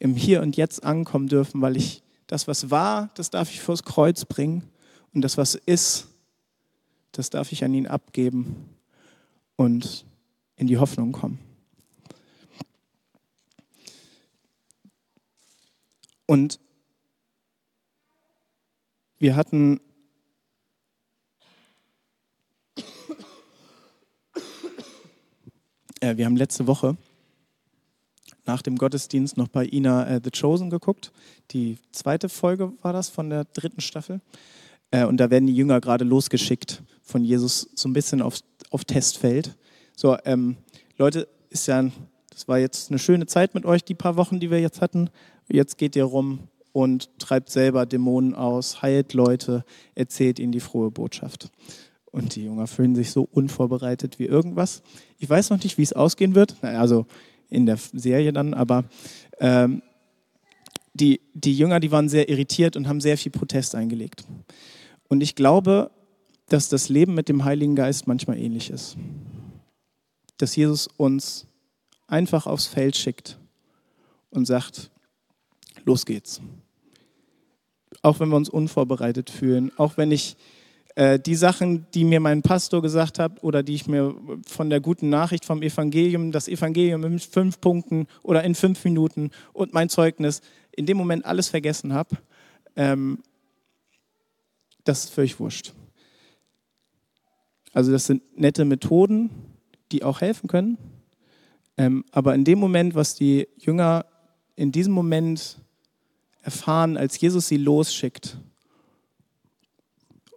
im 0.00 0.16
Hier 0.16 0.42
und 0.42 0.56
Jetzt 0.56 0.82
ankommen 0.82 1.28
dürfen, 1.28 1.62
weil 1.62 1.76
ich 1.76 2.02
das, 2.26 2.48
was 2.48 2.72
war, 2.72 3.10
das 3.14 3.30
darf 3.30 3.50
ich 3.50 3.60
vors 3.60 3.84
Kreuz 3.84 4.24
bringen. 4.24 4.64
Und 5.12 5.22
das, 5.22 5.36
was 5.36 5.54
ist, 5.54 6.08
das 7.12 7.30
darf 7.30 7.52
ich 7.52 7.62
an 7.62 7.72
ihn 7.72 7.86
abgeben 7.86 8.68
und 9.54 10.04
in 10.56 10.66
die 10.66 10.78
Hoffnung 10.78 11.12
kommen. 11.12 11.38
Und 16.26 16.58
wir 19.24 19.36
hatten 19.36 19.80
äh, 26.00 26.18
wir 26.18 26.26
haben 26.26 26.36
letzte 26.36 26.66
Woche 26.66 26.98
nach 28.44 28.60
dem 28.60 28.76
Gottesdienst 28.76 29.38
noch 29.38 29.48
bei 29.48 29.64
Ina 29.64 30.06
äh, 30.06 30.20
The 30.22 30.30
Chosen 30.30 30.68
geguckt. 30.68 31.10
Die 31.52 31.78
zweite 31.90 32.28
Folge 32.28 32.74
war 32.82 32.92
das 32.92 33.08
von 33.08 33.30
der 33.30 33.44
dritten 33.44 33.80
Staffel. 33.80 34.20
Äh, 34.90 35.06
und 35.06 35.16
da 35.16 35.30
werden 35.30 35.46
die 35.46 35.56
Jünger 35.56 35.80
gerade 35.80 36.04
losgeschickt 36.04 36.82
von 37.00 37.24
Jesus 37.24 37.70
so 37.74 37.88
ein 37.88 37.94
bisschen 37.94 38.20
auf, 38.20 38.40
auf 38.68 38.84
Testfeld. 38.84 39.56
So, 39.96 40.18
ähm, 40.26 40.58
Leute, 40.98 41.28
ist 41.48 41.66
ja, 41.66 41.90
das 42.28 42.46
war 42.46 42.58
jetzt 42.58 42.90
eine 42.90 42.98
schöne 42.98 43.24
Zeit 43.24 43.54
mit 43.54 43.64
euch, 43.64 43.84
die 43.84 43.94
paar 43.94 44.16
Wochen, 44.16 44.38
die 44.38 44.50
wir 44.50 44.60
jetzt 44.60 44.82
hatten. 44.82 45.08
Jetzt 45.48 45.78
geht 45.78 45.96
ihr 45.96 46.04
rum 46.04 46.40
und 46.74 47.20
treibt 47.20 47.50
selber 47.50 47.86
Dämonen 47.86 48.34
aus, 48.34 48.82
heilt 48.82 49.12
Leute, 49.14 49.64
erzählt 49.94 50.40
ihnen 50.40 50.50
die 50.50 50.58
frohe 50.58 50.90
Botschaft. 50.90 51.52
Und 52.10 52.34
die 52.34 52.42
Jünger 52.42 52.66
fühlen 52.66 52.96
sich 52.96 53.12
so 53.12 53.28
unvorbereitet 53.30 54.18
wie 54.18 54.24
irgendwas. 54.26 54.82
Ich 55.20 55.30
weiß 55.30 55.50
noch 55.50 55.62
nicht, 55.62 55.78
wie 55.78 55.84
es 55.84 55.92
ausgehen 55.92 56.34
wird. 56.34 56.56
Also 56.62 57.06
in 57.48 57.66
der 57.66 57.76
Serie 57.76 58.32
dann, 58.32 58.54
aber 58.54 58.84
ähm, 59.38 59.82
die, 60.94 61.20
die 61.32 61.56
Jünger, 61.56 61.78
die 61.78 61.92
waren 61.92 62.08
sehr 62.08 62.28
irritiert 62.28 62.76
und 62.76 62.88
haben 62.88 63.00
sehr 63.00 63.18
viel 63.18 63.30
Protest 63.30 63.76
eingelegt. 63.76 64.24
Und 65.08 65.20
ich 65.20 65.36
glaube, 65.36 65.92
dass 66.48 66.68
das 66.68 66.88
Leben 66.88 67.14
mit 67.14 67.28
dem 67.28 67.44
Heiligen 67.44 67.76
Geist 67.76 68.08
manchmal 68.08 68.38
ähnlich 68.38 68.68
ist. 68.70 68.96
Dass 70.38 70.56
Jesus 70.56 70.88
uns 70.96 71.46
einfach 72.08 72.48
aufs 72.48 72.66
Feld 72.66 72.96
schickt 72.96 73.38
und 74.30 74.46
sagt, 74.46 74.90
los 75.84 76.04
geht's. 76.04 76.40
Auch 78.04 78.20
wenn 78.20 78.28
wir 78.28 78.36
uns 78.36 78.50
unvorbereitet 78.50 79.30
fühlen, 79.30 79.72
auch 79.78 79.96
wenn 79.96 80.12
ich 80.12 80.36
äh, 80.94 81.18
die 81.18 81.36
Sachen, 81.36 81.86
die 81.94 82.04
mir 82.04 82.20
mein 82.20 82.42
Pastor 82.42 82.82
gesagt 82.82 83.18
hat 83.18 83.42
oder 83.42 83.62
die 83.62 83.74
ich 83.74 83.86
mir 83.86 84.14
von 84.46 84.68
der 84.68 84.80
guten 84.80 85.08
Nachricht 85.08 85.46
vom 85.46 85.62
Evangelium, 85.62 86.30
das 86.30 86.46
Evangelium 86.46 87.02
in 87.04 87.18
fünf 87.18 87.62
Punkten 87.62 88.06
oder 88.22 88.44
in 88.44 88.54
fünf 88.54 88.84
Minuten 88.84 89.30
und 89.54 89.72
mein 89.72 89.88
Zeugnis, 89.88 90.42
in 90.72 90.84
dem 90.84 90.98
Moment 90.98 91.24
alles 91.24 91.48
vergessen 91.48 91.94
habe, 91.94 92.18
ähm, 92.76 93.20
das 94.84 95.04
ist 95.04 95.14
völlig 95.14 95.40
wurscht. 95.40 95.72
Also 97.72 97.90
das 97.90 98.04
sind 98.04 98.22
nette 98.38 98.66
Methoden, 98.66 99.30
die 99.92 100.04
auch 100.04 100.20
helfen 100.20 100.46
können. 100.46 100.76
Ähm, 101.78 102.04
aber 102.12 102.34
in 102.34 102.44
dem 102.44 102.58
Moment, 102.58 102.94
was 102.94 103.14
die 103.14 103.48
Jünger 103.56 104.04
in 104.56 104.72
diesem 104.72 104.92
Moment 104.92 105.63
erfahren, 106.44 106.96
als 106.96 107.18
Jesus 107.20 107.48
sie 107.48 107.56
losschickt, 107.56 108.38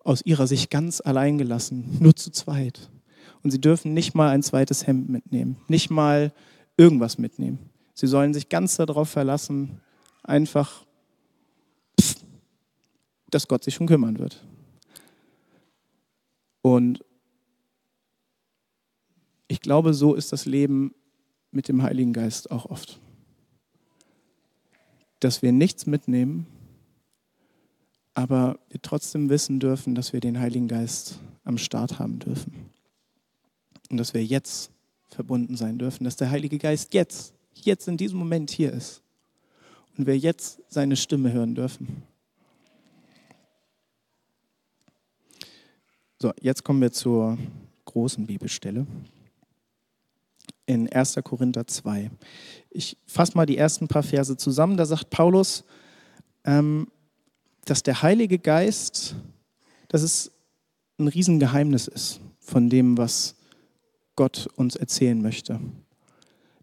aus 0.03 0.21
ihrer 0.23 0.47
Sicht 0.47 0.69
ganz 0.69 1.01
allein 1.01 1.37
gelassen, 1.37 1.97
nur 1.99 2.15
zu 2.15 2.31
zweit. 2.31 2.89
Und 3.43 3.51
sie 3.51 3.59
dürfen 3.59 3.93
nicht 3.93 4.15
mal 4.15 4.29
ein 4.29 4.41
zweites 4.41 4.87
Hemd 4.87 5.09
mitnehmen, 5.09 5.57
nicht 5.67 5.89
mal 5.89 6.33
irgendwas 6.77 7.17
mitnehmen. 7.17 7.59
Sie 7.93 8.07
sollen 8.07 8.33
sich 8.33 8.47
ganz 8.49 8.77
darauf 8.77 9.09
verlassen, 9.09 9.81
einfach, 10.23 10.85
dass 13.29 13.47
Gott 13.47 13.63
sich 13.63 13.75
schon 13.75 13.87
kümmern 13.87 14.19
wird. 14.19 14.45
Und 16.61 17.03
ich 19.47 19.59
glaube, 19.61 19.93
so 19.93 20.13
ist 20.13 20.31
das 20.31 20.45
Leben 20.45 20.93
mit 21.51 21.67
dem 21.67 21.81
Heiligen 21.81 22.13
Geist 22.13 22.51
auch 22.51 22.65
oft. 22.65 22.99
Dass 25.19 25.41
wir 25.41 25.51
nichts 25.51 25.85
mitnehmen, 25.85 26.45
aber 28.13 28.59
wir 28.69 28.81
trotzdem 28.81 29.29
wissen 29.29 29.59
dürfen, 29.59 29.95
dass 29.95 30.13
wir 30.13 30.19
den 30.19 30.39
Heiligen 30.39 30.67
Geist 30.67 31.19
am 31.43 31.57
Start 31.57 31.99
haben 31.99 32.19
dürfen. 32.19 32.71
Und 33.89 33.97
dass 33.97 34.13
wir 34.13 34.23
jetzt 34.23 34.71
verbunden 35.09 35.55
sein 35.55 35.77
dürfen, 35.77 36.03
dass 36.03 36.15
der 36.15 36.29
Heilige 36.29 36.57
Geist 36.57 36.93
jetzt, 36.93 37.33
jetzt 37.53 37.87
in 37.87 37.97
diesem 37.97 38.19
Moment 38.19 38.51
hier 38.51 38.73
ist. 38.73 39.01
Und 39.97 40.05
wir 40.05 40.17
jetzt 40.17 40.61
seine 40.67 40.95
Stimme 40.95 41.31
hören 41.31 41.55
dürfen. 41.55 42.03
So, 46.19 46.33
jetzt 46.41 46.63
kommen 46.63 46.81
wir 46.81 46.91
zur 46.91 47.37
großen 47.85 48.25
Bibelstelle. 48.25 48.85
In 50.67 50.91
1. 50.91 51.15
Korinther 51.23 51.65
2. 51.65 52.11
Ich 52.69 52.97
fasse 53.07 53.35
mal 53.35 53.45
die 53.45 53.57
ersten 53.57 53.87
paar 53.87 54.03
Verse 54.03 54.35
zusammen. 54.37 54.77
Da 54.77 54.85
sagt 54.85 55.09
Paulus, 55.09 55.63
ähm, 56.43 56.87
dass 57.65 57.83
der 57.83 58.01
Heilige 58.01 58.37
Geist, 58.37 59.15
dass 59.87 60.01
es 60.01 60.31
ein 60.99 61.07
Riesengeheimnis 61.07 61.87
ist 61.87 62.19
von 62.39 62.69
dem, 62.69 62.97
was 62.97 63.35
Gott 64.17 64.49
uns 64.55 64.75
erzählen 64.75 65.21
möchte. 65.21 65.59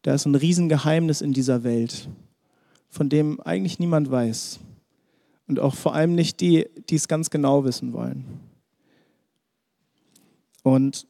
Da 0.03 0.13
ist 0.13 0.27
ein 0.27 0.35
Riesengeheimnis 0.35 1.23
in 1.23 1.33
dieser 1.33 1.65
Welt, 1.65 2.11
von 2.91 3.09
dem 3.09 3.41
eigentlich 3.41 3.79
niemand 3.79 4.11
weiß. 4.11 4.61
Und 5.47 5.61
auch 5.61 5.75
vor 5.75 5.95
allem 5.95 6.15
nicht 6.15 6.41
die, 6.41 6.67
die 6.91 6.97
es 6.97 7.09
ganz 7.09 7.31
genau 7.31 7.65
wissen 7.65 7.95
wollen. 7.95 8.25
Und 10.63 11.07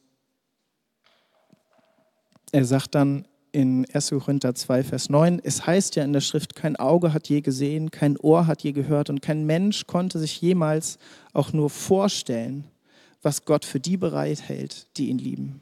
er 2.55 2.65
sagt 2.65 2.95
dann, 2.95 3.25
in 3.51 3.85
1. 3.93 4.09
Korinther 4.09 4.55
2, 4.55 4.83
Vers 4.83 5.09
9. 5.09 5.39
Es 5.43 5.65
heißt 5.65 5.95
ja 5.95 6.03
in 6.03 6.13
der 6.13 6.21
Schrift, 6.21 6.55
kein 6.55 6.75
Auge 6.75 7.13
hat 7.13 7.29
je 7.29 7.41
gesehen, 7.41 7.91
kein 7.91 8.17
Ohr 8.17 8.47
hat 8.47 8.63
je 8.63 8.73
gehört 8.73 9.09
und 9.09 9.21
kein 9.21 9.45
Mensch 9.45 9.87
konnte 9.87 10.19
sich 10.19 10.41
jemals 10.41 10.97
auch 11.33 11.53
nur 11.53 11.69
vorstellen, 11.69 12.65
was 13.21 13.45
Gott 13.45 13.65
für 13.65 13.79
die 13.79 13.97
bereithält, 13.97 14.87
die 14.97 15.09
ihn 15.09 15.17
lieben. 15.17 15.61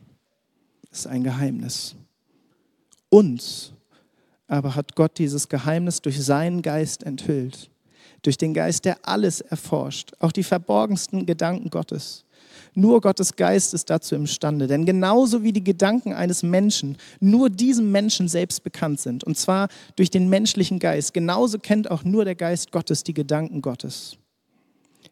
Das 0.89 0.99
ist 0.99 1.07
ein 1.07 1.23
Geheimnis. 1.23 1.95
Uns 3.09 3.73
aber 4.47 4.75
hat 4.75 4.95
Gott 4.95 5.17
dieses 5.17 5.49
Geheimnis 5.49 6.01
durch 6.01 6.23
seinen 6.23 6.61
Geist 6.61 7.03
enthüllt. 7.03 7.71
Durch 8.21 8.37
den 8.37 8.53
Geist, 8.53 8.85
der 8.85 8.97
alles 9.07 9.41
erforscht, 9.41 10.13
auch 10.19 10.31
die 10.31 10.43
verborgensten 10.43 11.25
Gedanken 11.25 11.69
Gottes. 11.69 12.23
Nur 12.75 13.01
Gottes 13.01 13.35
Geist 13.35 13.73
ist 13.73 13.89
dazu 13.89 14.15
imstande. 14.15 14.67
Denn 14.67 14.85
genauso 14.85 15.43
wie 15.43 15.53
die 15.53 15.63
Gedanken 15.63 16.13
eines 16.13 16.43
Menschen 16.43 16.97
nur 17.19 17.49
diesem 17.49 17.91
Menschen 17.91 18.27
selbst 18.27 18.63
bekannt 18.63 18.99
sind, 18.99 19.23
und 19.23 19.37
zwar 19.37 19.67
durch 19.95 20.09
den 20.09 20.29
menschlichen 20.29 20.79
Geist, 20.79 21.13
genauso 21.13 21.59
kennt 21.59 21.91
auch 21.91 22.03
nur 22.03 22.25
der 22.25 22.35
Geist 22.35 22.71
Gottes 22.71 23.03
die 23.03 23.13
Gedanken 23.13 23.61
Gottes. 23.61 24.17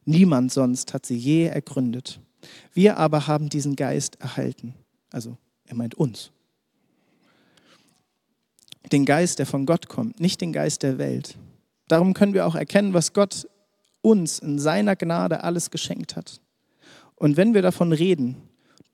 Niemand 0.05 0.51
sonst 0.51 0.93
hat 0.93 1.05
sie 1.05 1.17
je 1.17 1.45
ergründet. 1.45 2.19
Wir 2.73 2.97
aber 2.97 3.27
haben 3.27 3.49
diesen 3.49 3.75
Geist 3.75 4.19
erhalten. 4.19 4.73
Also 5.11 5.37
er 5.65 5.75
meint 5.75 5.95
uns. 5.95 6.31
Den 8.91 9.05
Geist, 9.05 9.39
der 9.39 9.45
von 9.45 9.65
Gott 9.65 9.87
kommt, 9.87 10.19
nicht 10.19 10.41
den 10.41 10.53
Geist 10.53 10.83
der 10.83 10.97
Welt. 10.97 11.37
darum 11.87 12.13
können 12.13 12.33
wir 12.33 12.47
auch 12.47 12.55
erkennen, 12.55 12.93
was 12.93 13.13
Gott 13.13 13.47
uns 14.01 14.39
in 14.39 14.59
seiner 14.59 14.95
Gnade 14.95 15.43
alles 15.43 15.69
geschenkt 15.69 16.15
hat. 16.15 16.41
Und 17.21 17.37
wenn 17.37 17.53
wir 17.53 17.61
davon 17.61 17.93
reden, 17.93 18.35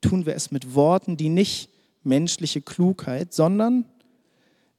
tun 0.02 0.26
wir 0.26 0.34
es 0.34 0.50
mit 0.50 0.74
Worten, 0.74 1.16
die 1.16 1.30
nicht 1.30 1.70
menschliche 2.02 2.60
Klugheit, 2.60 3.32
sondern 3.32 3.86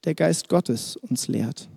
der 0.04 0.14
Geist 0.14 0.50
Gottes 0.50 0.98
uns 0.98 1.28
lehrt. 1.28 1.68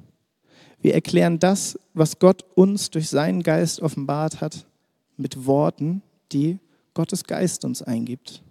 Wir 0.82 0.92
erklären 0.92 1.38
das, 1.38 1.78
was 1.94 2.18
Gott 2.18 2.44
uns 2.56 2.90
durch 2.90 3.08
seinen 3.08 3.42
Geist 3.42 3.80
offenbart 3.80 4.42
hat, 4.42 4.66
mit 5.16 5.46
Worten, 5.46 6.02
die 6.30 6.58
Gottes 6.92 7.24
Geist 7.24 7.64
uns 7.64 7.80
eingibt. 7.80 8.42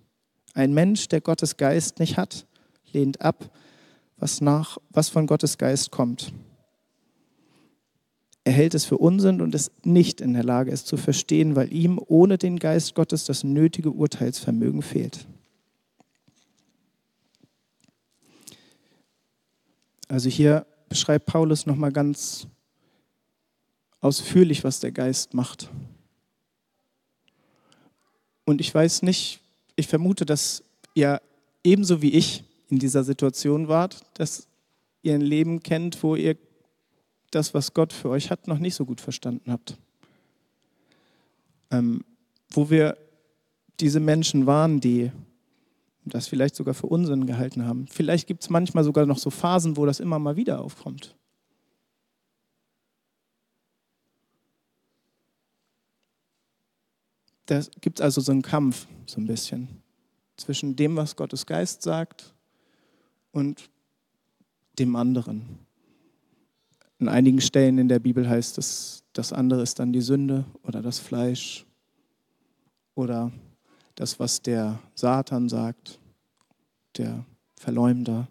Ein 0.55 0.73
Mensch, 0.73 1.07
der 1.07 1.21
Gottes 1.21 1.57
Geist 1.57 1.99
nicht 1.99 2.17
hat, 2.17 2.47
lehnt 2.91 3.21
ab, 3.21 3.51
was, 4.17 4.41
nach, 4.41 4.79
was 4.89 5.09
von 5.09 5.27
Gottes 5.27 5.59
Geist 5.59 5.91
kommt. 5.91 6.33
Er 8.43 8.53
hält 8.53 8.73
es 8.73 8.85
für 8.85 8.97
Unsinn 8.97 9.39
und 9.41 9.53
ist 9.53 9.85
nicht 9.85 10.19
in 10.19 10.33
der 10.33 10.43
Lage, 10.43 10.71
es 10.71 10.83
zu 10.83 10.97
verstehen, 10.97 11.55
weil 11.55 11.71
ihm 11.71 12.01
ohne 12.07 12.37
den 12.37 12.57
Geist 12.57 12.95
Gottes 12.95 13.25
das 13.25 13.43
nötige 13.43 13.91
Urteilsvermögen 13.91 14.81
fehlt. 14.81 15.27
Also 20.07 20.29
hier 20.29 20.65
beschreibt 20.89 21.27
Paulus 21.27 21.65
nochmal 21.65 21.91
ganz 21.91 22.47
ausführlich, 24.01 24.63
was 24.63 24.79
der 24.79 24.91
Geist 24.91 25.33
macht. 25.33 25.69
Und 28.43 28.59
ich 28.59 28.73
weiß 28.73 29.03
nicht, 29.03 29.39
ich 29.75 29.87
vermute, 29.87 30.25
dass 30.25 30.63
ihr 30.95 31.21
ebenso 31.63 32.01
wie 32.01 32.11
ich 32.11 32.43
in 32.69 32.79
dieser 32.79 33.03
Situation 33.03 33.67
wart, 33.67 34.01
dass 34.15 34.47
ihr 35.03 35.13
ein 35.13 35.21
Leben 35.21 35.61
kennt, 35.61 36.01
wo 36.03 36.15
ihr 36.15 36.35
das, 37.31 37.53
was 37.53 37.73
Gott 37.73 37.93
für 37.93 38.09
euch 38.09 38.29
hat, 38.29 38.47
noch 38.47 38.59
nicht 38.59 38.75
so 38.75 38.85
gut 38.85 39.01
verstanden 39.01 39.51
habt. 39.51 39.77
Ähm, 41.71 42.03
wo 42.51 42.69
wir 42.69 42.97
diese 43.79 43.99
Menschen 43.99 44.45
waren, 44.45 44.79
die 44.79 45.11
das 46.05 46.27
vielleicht 46.27 46.55
sogar 46.55 46.73
für 46.73 46.87
Unsinn 46.87 47.25
gehalten 47.25 47.65
haben. 47.65 47.87
Vielleicht 47.87 48.27
gibt 48.27 48.43
es 48.43 48.49
manchmal 48.49 48.83
sogar 48.83 49.05
noch 49.05 49.17
so 49.17 49.29
Phasen, 49.29 49.77
wo 49.77 49.85
das 49.85 49.99
immer 49.99 50.19
mal 50.19 50.35
wieder 50.35 50.61
aufkommt. 50.61 51.15
Da 57.45 57.61
gibt 57.81 57.99
es 57.99 58.03
also 58.03 58.21
so 58.21 58.31
einen 58.31 58.41
Kampf, 58.41 58.87
so 59.05 59.19
ein 59.19 59.27
bisschen, 59.27 59.67
zwischen 60.37 60.75
dem, 60.75 60.95
was 60.95 61.15
Gottes 61.15 61.45
Geist 61.45 61.81
sagt 61.81 62.33
und 63.31 63.69
dem 64.79 64.95
anderen. 64.95 65.59
An 67.01 67.09
einigen 67.09 67.41
Stellen 67.41 67.79
in 67.79 67.87
der 67.87 67.97
Bibel 67.97 68.29
heißt 68.29 68.59
es, 68.59 69.03
das 69.13 69.33
andere 69.33 69.63
ist 69.63 69.79
dann 69.79 69.91
die 69.91 70.01
Sünde 70.01 70.45
oder 70.61 70.83
das 70.83 70.99
Fleisch 70.99 71.65
oder 72.93 73.31
das, 73.95 74.19
was 74.19 74.43
der 74.43 74.79
Satan 74.93 75.49
sagt, 75.49 75.99
der 76.97 77.25
Verleumder. 77.55 78.27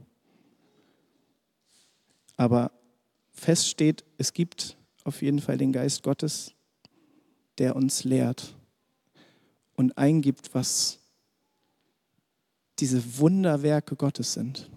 Aber 2.37 2.71
fest 3.33 3.67
steht, 3.67 4.05
es 4.19 4.33
gibt 4.33 4.77
auf 5.03 5.21
jeden 5.21 5.41
Fall 5.41 5.59
den 5.59 5.73
Geist 5.73 6.05
Gottes, 6.05 6.55
der 7.59 7.75
uns 7.75 8.05
lehrt 8.05 8.55
und 9.75 9.99
eingibt, 9.99 10.55
was 10.55 11.01
diese 12.79 13.19
Wunderwerke 13.19 13.97
Gottes 13.97 14.33
sind 14.33 14.71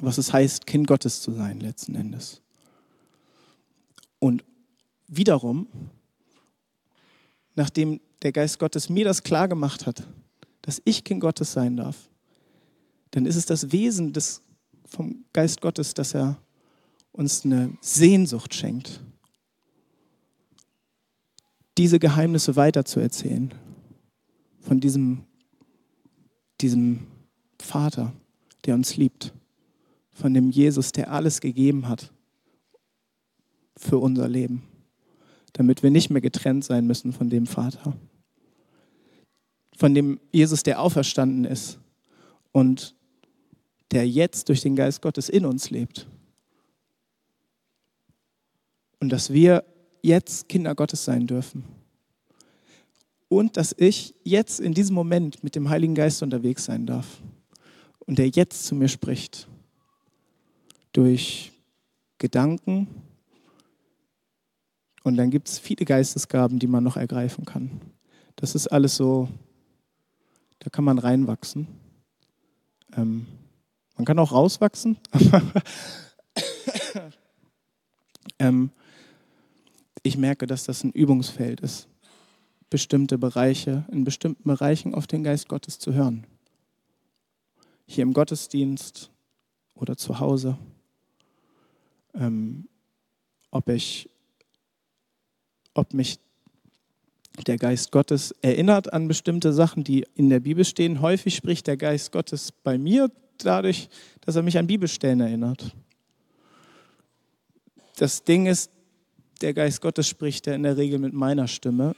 was 0.00 0.18
es 0.18 0.32
heißt, 0.32 0.66
Kind 0.66 0.86
Gottes 0.86 1.20
zu 1.20 1.32
sein 1.32 1.60
letzten 1.60 1.94
Endes. 1.94 2.42
Und 4.18 4.44
wiederum, 5.06 5.68
nachdem 7.54 8.00
der 8.22 8.32
Geist 8.32 8.58
Gottes 8.58 8.88
mir 8.88 9.04
das 9.04 9.22
klar 9.22 9.48
gemacht 9.48 9.86
hat, 9.86 10.06
dass 10.62 10.80
ich 10.84 11.04
Kind 11.04 11.20
Gottes 11.20 11.52
sein 11.52 11.76
darf, 11.76 12.08
dann 13.10 13.26
ist 13.26 13.36
es 13.36 13.46
das 13.46 13.70
Wesen 13.70 14.12
des, 14.12 14.40
vom 14.86 15.24
Geist 15.32 15.60
Gottes, 15.60 15.94
dass 15.94 16.14
er 16.14 16.38
uns 17.12 17.44
eine 17.44 17.76
Sehnsucht 17.80 18.54
schenkt, 18.54 19.00
diese 21.78 21.98
Geheimnisse 21.98 22.56
weiterzuerzählen 22.56 23.52
von 24.60 24.80
diesem, 24.80 25.24
diesem 26.60 27.06
Vater, 27.60 28.12
der 28.64 28.74
uns 28.74 28.96
liebt 28.96 29.32
von 30.14 30.32
dem 30.32 30.50
Jesus, 30.50 30.92
der 30.92 31.10
alles 31.10 31.40
gegeben 31.40 31.88
hat 31.88 32.12
für 33.76 33.98
unser 33.98 34.28
Leben, 34.28 34.62
damit 35.52 35.82
wir 35.82 35.90
nicht 35.90 36.08
mehr 36.08 36.22
getrennt 36.22 36.64
sein 36.64 36.86
müssen 36.86 37.12
von 37.12 37.28
dem 37.28 37.46
Vater. 37.46 37.96
Von 39.76 39.92
dem 39.92 40.20
Jesus, 40.30 40.62
der 40.62 40.80
auferstanden 40.80 41.44
ist 41.44 41.78
und 42.52 42.94
der 43.90 44.08
jetzt 44.08 44.48
durch 44.48 44.62
den 44.62 44.76
Geist 44.76 45.02
Gottes 45.02 45.28
in 45.28 45.44
uns 45.44 45.70
lebt. 45.70 46.06
Und 49.00 49.10
dass 49.10 49.32
wir 49.32 49.64
jetzt 50.00 50.48
Kinder 50.48 50.74
Gottes 50.76 51.04
sein 51.04 51.26
dürfen. 51.26 51.64
Und 53.28 53.56
dass 53.56 53.74
ich 53.76 54.14
jetzt 54.22 54.60
in 54.60 54.74
diesem 54.74 54.94
Moment 54.94 55.42
mit 55.42 55.56
dem 55.56 55.68
Heiligen 55.68 55.96
Geist 55.96 56.22
unterwegs 56.22 56.64
sein 56.64 56.86
darf. 56.86 57.20
Und 57.98 58.18
der 58.18 58.28
jetzt 58.28 58.64
zu 58.64 58.76
mir 58.76 58.88
spricht 58.88 59.48
durch 60.94 61.52
Gedanken. 62.18 62.88
Und 65.02 65.16
dann 65.16 65.30
gibt 65.30 65.48
es 65.48 65.58
viele 65.58 65.84
Geistesgaben, 65.84 66.58
die 66.58 66.66
man 66.66 66.82
noch 66.82 66.96
ergreifen 66.96 67.44
kann. 67.44 67.82
Das 68.36 68.54
ist 68.54 68.68
alles 68.68 68.96
so, 68.96 69.28
da 70.60 70.70
kann 70.70 70.84
man 70.84 70.98
reinwachsen. 70.98 71.66
Ähm, 72.96 73.26
man 73.96 74.06
kann 74.06 74.18
auch 74.18 74.32
rauswachsen. 74.32 74.96
ähm, 78.38 78.70
ich 80.02 80.16
merke, 80.16 80.46
dass 80.46 80.64
das 80.64 80.82
ein 80.84 80.92
Übungsfeld 80.92 81.60
ist, 81.60 81.88
bestimmte 82.70 83.18
Bereiche, 83.18 83.84
in 83.90 84.04
bestimmten 84.04 84.44
Bereichen 84.44 84.94
auf 84.94 85.06
den 85.06 85.22
Geist 85.22 85.48
Gottes 85.48 85.78
zu 85.78 85.92
hören. 85.92 86.26
Hier 87.86 88.02
im 88.02 88.14
Gottesdienst 88.14 89.10
oder 89.74 89.96
zu 89.96 90.18
Hause 90.20 90.56
ähm, 92.14 92.68
ob 93.50 93.68
ich, 93.68 94.10
ob 95.74 95.94
mich 95.94 96.18
der 97.46 97.58
Geist 97.58 97.90
Gottes 97.90 98.32
erinnert 98.42 98.92
an 98.92 99.08
bestimmte 99.08 99.52
Sachen, 99.52 99.84
die 99.84 100.06
in 100.14 100.30
der 100.30 100.40
Bibel 100.40 100.64
stehen. 100.64 101.00
Häufig 101.00 101.34
spricht 101.34 101.66
der 101.66 101.76
Geist 101.76 102.12
Gottes 102.12 102.52
bei 102.52 102.78
mir 102.78 103.10
dadurch, 103.38 103.88
dass 104.20 104.36
er 104.36 104.42
mich 104.42 104.56
an 104.58 104.66
Bibelstellen 104.66 105.20
erinnert. 105.20 105.74
Das 107.96 108.24
Ding 108.24 108.46
ist, 108.46 108.70
der 109.40 109.54
Geist 109.54 109.80
Gottes 109.80 110.08
spricht 110.08 110.46
ja 110.46 110.54
in 110.54 110.62
der 110.62 110.76
Regel 110.76 110.98
mit 110.98 111.12
meiner 111.12 111.48
Stimme. 111.48 111.94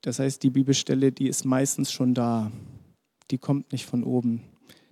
Das 0.00 0.18
heißt, 0.18 0.42
die 0.42 0.50
Bibelstelle, 0.50 1.12
die 1.12 1.28
ist 1.28 1.44
meistens 1.44 1.92
schon 1.92 2.14
da. 2.14 2.50
Die 3.30 3.38
kommt 3.38 3.72
nicht 3.72 3.86
von 3.86 4.02
oben. 4.02 4.42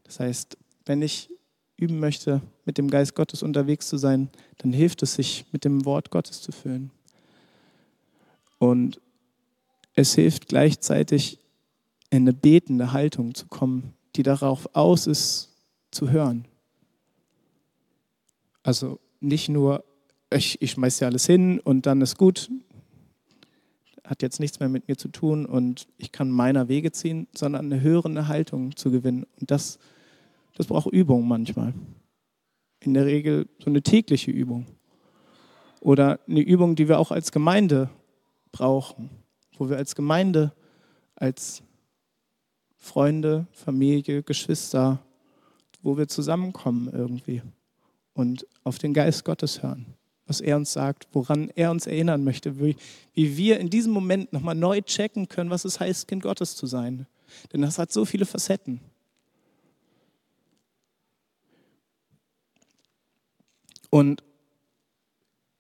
Das 0.05 0.20
heißt, 0.20 0.59
wenn 0.85 1.03
ich 1.03 1.31
üben 1.77 1.98
möchte, 2.01 2.42
mit 2.68 2.76
dem 2.76 2.90
Geist 2.90 3.14
Gottes 3.14 3.42
unterwegs 3.42 3.88
zu 3.88 3.96
sein, 3.96 4.28
dann 4.59 4.72
hilft 4.72 5.02
es 5.02 5.14
sich, 5.14 5.46
mit 5.52 5.64
dem 5.64 5.87
Wort 5.87 6.11
Gottes 6.11 6.42
zu 6.42 6.52
füllen. 6.52 6.90
Und 8.59 9.00
es 9.94 10.14
hilft 10.14 10.48
gleichzeitig, 10.48 11.38
in 12.11 12.18
eine 12.18 12.35
betende 12.35 12.92
Haltung 12.92 13.35
zu 13.35 13.46
kommen, 13.46 13.94
die 14.16 14.22
darauf 14.22 14.68
aus 14.74 15.07
ist, 15.07 15.57
zu 15.90 16.11
hören. 16.11 16.44
Also 18.62 19.00
nicht 19.20 19.48
nur, 19.48 19.83
ich, 20.31 20.61
ich 20.61 20.72
schmeiße 20.72 21.04
ja 21.04 21.09
alles 21.09 21.26
hin 21.26 21.59
und 21.59 21.87
dann 21.87 22.02
ist 22.02 22.18
gut, 22.18 22.50
hat 24.04 24.20
jetzt 24.22 24.40
nichts 24.40 24.61
mehr 24.61 24.68
mit 24.68 24.88
mir 24.88 24.96
zu 24.96 25.09
tun 25.09 25.46
und 25.46 25.88
ich 25.96 26.12
kann 26.12 26.31
meiner 26.31 26.68
Wege 26.68 26.92
ziehen, 26.92 27.28
sondern 27.35 27.64
eine 27.66 27.81
hörende 27.81 28.28
Haltung 28.28 28.76
zu 28.76 28.90
gewinnen. 28.90 29.26
Und 29.40 29.50
das 29.50 29.78
das 30.59 30.66
braucht 30.66 30.92
Übung 30.92 31.26
manchmal. 31.26 31.72
In 32.88 32.94
der 32.94 33.05
Regel 33.05 33.46
so 33.59 33.66
eine 33.66 33.83
tägliche 33.83 34.31
Übung. 34.31 34.64
Oder 35.81 36.20
eine 36.27 36.40
Übung, 36.40 36.74
die 36.74 36.88
wir 36.88 36.98
auch 36.98 37.11
als 37.11 37.33
Gemeinde 37.33 37.90
brauchen, 38.51 39.11
wo 39.59 39.68
wir 39.68 39.77
als 39.77 39.94
Gemeinde, 39.94 40.55
als 41.14 41.62
Freunde, 42.79 43.46
Familie, 43.53 44.22
Geschwister, 44.22 45.01
wo 45.83 45.98
wir 45.98 46.09
zusammenkommen 46.09 46.88
irgendwie 46.90 47.42
und 48.14 48.46
auf 48.64 48.79
den 48.79 48.94
Geist 48.94 49.27
Gottes 49.27 49.62
hören, 49.62 49.85
was 50.27 50.40
er 50.40 50.57
uns 50.57 50.72
sagt, 50.72 51.09
woran 51.12 51.51
er 51.57 51.70
uns 51.70 51.87
erinnern 51.87 52.24
möchte, 52.24 52.59
wie, 52.59 52.74
wir 53.12 53.61
in 53.61 53.68
diesem 53.68 53.92
Moment 53.92 54.33
nochmal 54.33 54.55
neu 54.55 54.81
checken 54.81 55.29
können, 55.29 55.51
was 55.51 55.66
es 55.66 55.79
heißt, 55.79 56.09
Kind 56.09 56.22
Gottes 56.22 56.57
zu 56.57 56.66
sein. 56.66 57.07
Denn 57.53 57.61
das 57.61 57.79
hat 57.79 57.92
so 57.92 58.07
viele 58.07 58.24
Facetten. 58.24 58.81
Und 63.90 64.22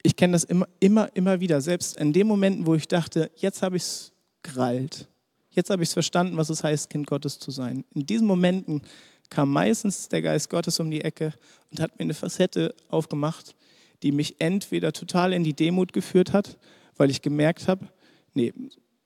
ich 0.02 0.16
kenne 0.16 0.32
das 0.32 0.44
immer, 0.44 0.68
immer, 0.80 1.14
immer 1.14 1.40
wieder. 1.40 1.60
Selbst 1.60 1.96
in 1.96 2.12
den 2.12 2.26
Momenten, 2.26 2.66
wo 2.66 2.74
ich 2.74 2.88
dachte, 2.88 3.30
jetzt 3.36 3.62
habe 3.62 3.76
ich 3.76 3.82
es 3.82 4.12
gerallt. 4.42 5.08
Jetzt 5.50 5.70
habe 5.70 5.82
ich 5.82 5.88
es 5.88 5.92
verstanden, 5.92 6.36
was 6.36 6.50
es 6.50 6.62
heißt, 6.62 6.90
Kind 6.90 7.06
Gottes 7.06 7.38
zu 7.38 7.50
sein. 7.50 7.84
In 7.94 8.06
diesen 8.06 8.26
Momenten 8.26 8.82
kam 9.30 9.52
meistens 9.52 10.08
der 10.08 10.22
Geist 10.22 10.50
Gottes 10.50 10.80
um 10.80 10.90
die 10.90 11.02
Ecke 11.02 11.34
und 11.70 11.80
hat 11.80 11.98
mir 11.98 12.04
eine 12.04 12.14
Facette 12.14 12.74
aufgemacht, 12.88 13.54
die 14.02 14.12
mich 14.12 14.36
entweder 14.40 14.92
total 14.92 15.32
in 15.32 15.44
die 15.44 15.54
Demut 15.54 15.92
geführt 15.92 16.32
hat, 16.32 16.58
weil 16.96 17.10
ich 17.10 17.22
gemerkt 17.22 17.68
habe, 17.68 17.88
nee, 18.34 18.52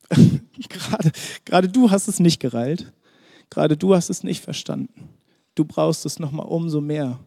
gerade, 0.69 1.11
gerade 1.45 1.69
du 1.69 1.89
hast 1.89 2.07
es 2.07 2.19
nicht 2.19 2.39
gereilt, 2.39 2.93
gerade 3.49 3.75
du 3.75 3.95
hast 3.95 4.09
es 4.09 4.23
nicht 4.23 4.43
verstanden. 4.43 5.09
Du 5.55 5.65
brauchst 5.65 6.05
es 6.05 6.19
nochmal 6.19 6.45
umso 6.45 6.81
mehr, 6.81 7.19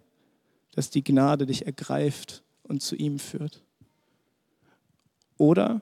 dass 0.77 0.91
die 0.91 1.03
Gnade 1.03 1.47
dich 1.47 1.65
ergreift 1.65 2.45
und 2.63 2.83
zu 2.83 2.97
ihm 2.97 3.19
führt. 3.19 3.65
Oder 5.39 5.81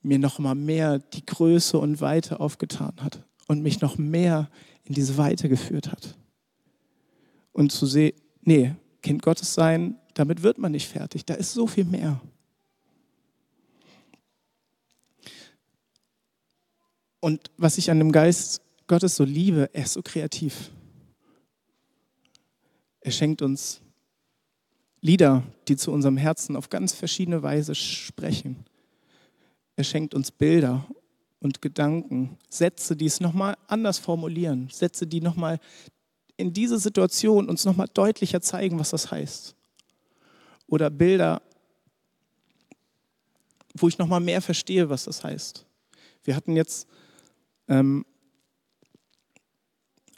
mir 0.00 0.18
nochmal 0.18 0.54
mehr 0.54 0.98
die 0.98 1.24
Größe 1.24 1.78
und 1.78 2.00
Weite 2.00 2.40
aufgetan 2.40 2.94
hat 3.00 3.22
und 3.48 3.62
mich 3.62 3.82
noch 3.82 3.98
mehr 3.98 4.50
in 4.84 4.94
diese 4.94 5.18
Weite 5.18 5.50
geführt 5.50 5.92
hat. 5.92 6.16
Und 7.52 7.70
zu 7.70 7.84
sehen, 7.84 8.18
nee, 8.40 8.74
Kind 9.02 9.20
Gottes 9.20 9.52
sein, 9.52 9.98
damit 10.14 10.42
wird 10.42 10.56
man 10.56 10.72
nicht 10.72 10.88
fertig. 10.88 11.26
Da 11.26 11.34
ist 11.34 11.52
so 11.52 11.66
viel 11.66 11.84
mehr. 11.84 12.18
Und 17.20 17.50
was 17.58 17.76
ich 17.76 17.90
an 17.90 17.98
dem 17.98 18.10
Geist 18.10 18.62
Gottes 18.86 19.16
so 19.16 19.24
liebe, 19.24 19.68
er 19.74 19.84
ist 19.84 19.92
so 19.92 20.02
kreativ. 20.02 20.70
Er 23.02 23.10
schenkt 23.10 23.42
uns 23.42 23.81
Lieder, 25.02 25.42
die 25.66 25.76
zu 25.76 25.90
unserem 25.90 26.16
Herzen 26.16 26.56
auf 26.56 26.70
ganz 26.70 26.92
verschiedene 26.94 27.42
Weise 27.42 27.74
sprechen. 27.74 28.64
Er 29.74 29.84
schenkt 29.84 30.14
uns 30.14 30.30
Bilder 30.30 30.86
und 31.40 31.60
Gedanken, 31.60 32.38
Sätze, 32.48 32.94
die 32.94 33.06
es 33.06 33.20
nochmal 33.20 33.56
anders 33.66 33.98
formulieren, 33.98 34.68
Sätze, 34.70 35.08
die 35.08 35.20
nochmal 35.20 35.58
in 36.36 36.52
diese 36.52 36.78
Situation 36.78 37.48
uns 37.48 37.64
nochmal 37.64 37.88
deutlicher 37.92 38.40
zeigen, 38.40 38.78
was 38.78 38.90
das 38.90 39.10
heißt. 39.10 39.56
Oder 40.68 40.88
Bilder, 40.88 41.42
wo 43.74 43.88
ich 43.88 43.98
nochmal 43.98 44.20
mehr 44.20 44.40
verstehe, 44.40 44.88
was 44.88 45.04
das 45.04 45.24
heißt. 45.24 45.66
Wir 46.22 46.36
hatten 46.36 46.54
jetzt 46.54 46.86
ähm, 47.66 48.06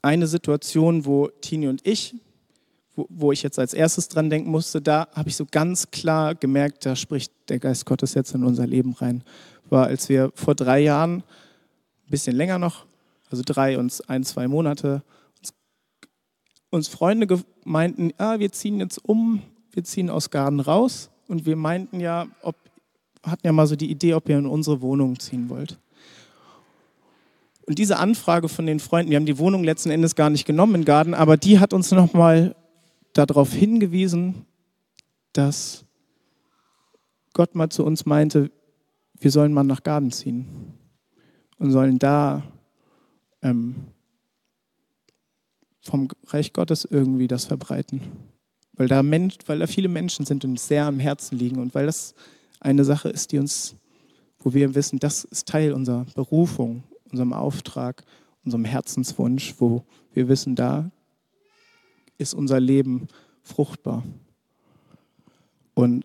eine 0.03 0.27
Situation, 0.27 1.07
wo 1.07 1.29
Tini 1.29 1.69
und 1.69 1.87
ich, 1.87 2.15
wo, 2.97 3.33
ich 3.33 3.43
jetzt 3.43 3.59
als 3.59 3.75
erstes 3.75 4.09
dran 4.09 4.31
denken 4.31 4.51
musste, 4.51 4.81
da 4.81 5.09
habe 5.15 5.29
ich 5.29 5.37
so 5.37 5.47
ganz 5.51 5.91
klar 5.91 6.35
gemerkt, 6.35 6.87
da 6.87 6.95
spricht 6.95 7.33
der 7.49 7.59
Geist 7.59 7.87
Gottes 7.87 8.15
jetzt 8.15 8.35
in 8.35 8.45
unser 8.45 8.67
Leben 8.67 8.93
rein 8.93 9.25
war, 9.71 9.87
als 9.87 10.09
wir 10.09 10.31
vor 10.35 10.55
drei 10.55 10.81
Jahren, 10.81 11.19
ein 11.19 12.11
bisschen 12.11 12.37
länger 12.37 12.59
noch, 12.59 12.87
also 13.31 13.43
drei 13.45 13.79
und 13.79 14.03
ein, 14.09 14.25
zwei 14.25 14.47
Monate, 14.47 15.03
uns, 15.41 15.55
uns 16.71 16.89
Freunde 16.89 17.27
meinten, 17.65 18.13
ah, 18.19 18.39
wir 18.39 18.53
ziehen 18.53 18.79
jetzt 18.81 18.99
um, 19.05 19.43
wir 19.73 19.85
ziehen 19.85 20.11
aus 20.11 20.31
Garden 20.31 20.61
raus 20.61 21.11
und 21.29 21.47
wir 21.47 21.57
meinten 21.57 22.01
ja, 22.01 22.27
ob, 22.43 22.57
hatten 23.23 23.47
ja 23.47 23.53
mal 23.53 23.67
so 23.67 23.77
die 23.77 23.91
Idee, 23.91 24.15
ob 24.15 24.29
ihr 24.29 24.39
in 24.39 24.47
unsere 24.47 24.81
Wohnung 24.81 25.19
ziehen 25.19 25.49
wollt. 25.49 25.79
Und 27.67 27.79
diese 27.79 27.97
Anfrage 27.97 28.51
von 28.51 28.67
den 28.67 28.79
Freunden, 28.79 29.11
wir 29.11 29.17
haben 29.17 29.25
die 29.25 29.39
Wohnung 29.39 29.65
letzten 29.65 29.91
Endes 29.91 30.15
gar 30.15 30.29
nicht 30.29 30.45
genommen 30.45 30.75
in 30.75 30.85
Garden, 30.85 31.15
aber 31.15 31.39
die 31.39 31.59
hat 31.59 31.73
uns 31.73 31.91
nochmal 31.91 32.55
darauf 33.15 33.53
hingewiesen, 33.53 34.45
dass 35.33 35.85
Gott 37.33 37.55
mal 37.55 37.71
zu 37.71 37.85
uns 37.85 38.05
meinte, 38.07 38.51
wir 39.19 39.31
sollen 39.31 39.53
mal 39.53 39.65
nach 39.65 39.83
Garden 39.83 40.13
ziehen 40.13 40.75
und 41.59 41.71
sollen 41.71 41.99
da 41.99 42.43
ähm, 43.43 43.77
vom 45.81 46.09
Reich 46.27 46.53
Gottes 46.53 46.85
irgendwie 46.85 47.29
das 47.29 47.45
verbreiten. 47.45 48.01
Weil 48.73 48.89
da, 48.89 49.03
Mensch, 49.03 49.37
weil 49.47 49.61
da 49.61 49.67
viele 49.67 49.89
Menschen 49.89 50.27
sind 50.27 50.45
und 50.45 50.59
sehr 50.59 50.87
am 50.87 50.99
Herzen 50.99 51.39
liegen 51.39 51.61
und 51.61 51.75
weil 51.75 51.87
das 51.87 52.15
eine 52.61 52.85
Sache 52.85 53.09
ist, 53.09 53.31
die 53.33 53.39
uns, 53.39 53.77
wo 54.41 54.53
wir 54.53 54.75
wissen, 54.75 54.99
das 54.99 55.25
ist 55.25 55.47
Teil 55.47 55.73
unserer 55.73 56.07
Berufung, 56.15 56.83
unserem 57.11 57.33
Auftrag, 57.33 58.05
unserem 58.45 58.65
Herzenswunsch, 58.65 59.55
wo 59.59 59.85
wir 60.13 60.29
wissen, 60.29 60.57
da 60.57 60.91
ist 62.19 62.35
unser 62.35 62.61
Leben 62.61 63.09
fruchtbar. 63.43 64.03
Und 65.75 66.05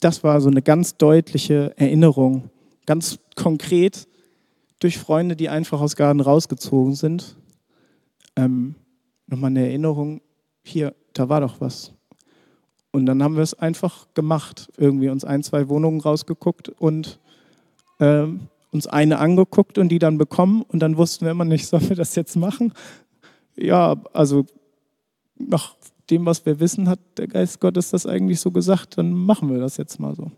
das 0.00 0.22
war 0.24 0.40
so 0.40 0.48
eine 0.48 0.62
ganz 0.62 0.96
deutliche 0.96 1.74
Erinnerung, 1.76 2.50
ganz 2.86 3.18
konkret 3.36 4.08
durch 4.78 4.98
Freunde, 4.98 5.36
die 5.36 5.48
einfach 5.48 5.80
aus 5.80 5.96
Garten 5.96 6.20
rausgezogen 6.20 6.94
sind. 6.94 7.36
Ähm, 8.36 8.74
nochmal 9.26 9.50
eine 9.50 9.66
Erinnerung, 9.66 10.20
hier, 10.62 10.94
da 11.12 11.28
war 11.28 11.40
doch 11.40 11.60
was. 11.60 11.92
Und 12.92 13.06
dann 13.06 13.22
haben 13.22 13.36
wir 13.36 13.42
es 13.42 13.54
einfach 13.54 14.08
gemacht, 14.14 14.70
irgendwie 14.76 15.10
uns 15.10 15.24
ein, 15.24 15.42
zwei 15.42 15.68
Wohnungen 15.68 16.00
rausgeguckt 16.00 16.70
und 16.70 17.20
ähm, 18.00 18.48
uns 18.72 18.86
eine 18.86 19.18
angeguckt 19.18 19.78
und 19.78 19.90
die 19.90 19.98
dann 19.98 20.18
bekommen. 20.18 20.62
Und 20.62 20.80
dann 20.80 20.96
wussten 20.96 21.24
wir 21.24 21.32
immer 21.32 21.44
nicht, 21.44 21.66
sollen 21.66 21.88
wir 21.88 21.96
das 21.96 22.14
jetzt 22.14 22.36
machen? 22.36 22.72
Ja, 23.56 23.96
also 24.12 24.46
nach 25.48 25.76
dem, 26.10 26.26
was 26.26 26.44
wir 26.44 26.60
wissen, 26.60 26.88
hat 26.88 27.00
der 27.16 27.28
Geist 27.28 27.60
Gottes 27.60 27.90
das 27.90 28.06
eigentlich 28.06 28.40
so 28.40 28.50
gesagt, 28.50 28.98
dann 28.98 29.12
machen 29.12 29.50
wir 29.50 29.58
das 29.58 29.76
jetzt 29.76 29.98
mal 29.98 30.14
so. 30.14 30.30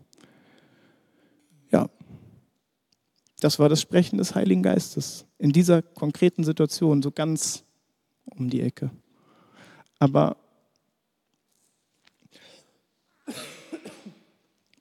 Ja, 1.71 1.89
das 3.39 3.59
war 3.59 3.69
das 3.69 3.81
Sprechen 3.81 4.17
des 4.17 4.35
Heiligen 4.35 4.63
Geistes 4.63 5.25
in 5.37 5.51
dieser 5.51 5.81
konkreten 5.81 6.43
Situation, 6.43 7.01
so 7.01 7.11
ganz 7.11 7.63
um 8.25 8.49
die 8.49 8.61
Ecke. 8.61 8.91
Aber 9.99 10.37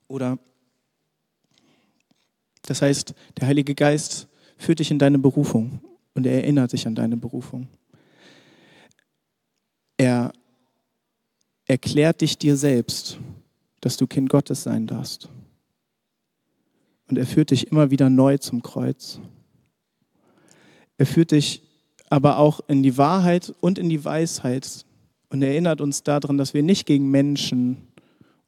oder 0.06 0.38
das 2.62 2.82
heißt, 2.82 3.14
der 3.40 3.48
Heilige 3.48 3.74
Geist 3.74 4.28
führt 4.56 4.78
dich 4.78 4.90
in 4.90 4.98
deine 4.98 5.18
Berufung 5.18 5.80
und 6.14 6.26
er 6.26 6.34
erinnert 6.34 6.72
dich 6.72 6.86
an 6.86 6.94
deine 6.94 7.16
Berufung. 7.16 7.68
Er 10.02 10.32
erklärt 11.64 12.22
dich 12.22 12.36
dir 12.36 12.56
selbst, 12.56 13.20
dass 13.80 13.96
du 13.96 14.08
Kind 14.08 14.30
Gottes 14.30 14.64
sein 14.64 14.88
darfst. 14.88 15.28
Und 17.06 17.18
er 17.18 17.24
führt 17.24 17.52
dich 17.52 17.68
immer 17.68 17.92
wieder 17.92 18.10
neu 18.10 18.36
zum 18.38 18.62
Kreuz. 18.62 19.20
Er 20.98 21.06
führt 21.06 21.30
dich 21.30 21.62
aber 22.10 22.38
auch 22.38 22.62
in 22.66 22.82
die 22.82 22.98
Wahrheit 22.98 23.54
und 23.60 23.78
in 23.78 23.88
die 23.90 24.04
Weisheit 24.04 24.84
und 25.28 25.40
erinnert 25.40 25.80
uns 25.80 26.02
daran, 26.02 26.36
dass 26.36 26.52
wir 26.52 26.64
nicht 26.64 26.84
gegen 26.84 27.08
Menschen 27.12 27.76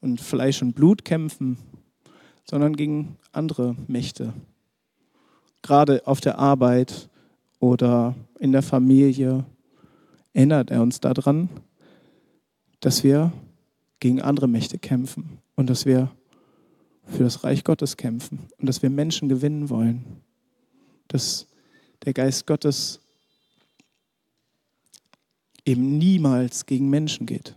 und 0.01 0.19
Fleisch 0.19 0.61
und 0.61 0.73
Blut 0.73 1.05
kämpfen, 1.05 1.57
sondern 2.43 2.75
gegen 2.75 3.15
andere 3.31 3.77
Mächte. 3.87 4.33
Gerade 5.61 6.05
auf 6.05 6.19
der 6.19 6.37
Arbeit 6.37 7.07
oder 7.59 8.13
in 8.41 8.51
der 8.51 8.61
Familie 8.61 9.45
erinnert 10.35 10.69
er 10.69 10.81
uns 10.81 10.99
daran, 10.99 11.49
dass 12.81 13.03
wir 13.03 13.31
gegen 13.99 14.21
andere 14.21 14.47
Mächte 14.47 14.77
kämpfen 14.77 15.39
und 15.55 15.69
dass 15.69 15.85
wir 15.85 16.11
für 17.07 17.23
das 17.23 17.43
Reich 17.43 17.63
Gottes 17.63 17.97
kämpfen 17.97 18.39
und 18.57 18.67
dass 18.67 18.81
wir 18.83 18.89
Menschen 18.89 19.29
gewinnen 19.29 19.69
wollen. 19.69 20.03
Dass 21.07 21.47
der 22.03 22.13
Geist 22.13 22.45
Gottes 22.45 22.99
eben 25.65 25.97
niemals 25.97 26.65
gegen 26.65 26.89
Menschen 26.89 27.25
geht. 27.25 27.55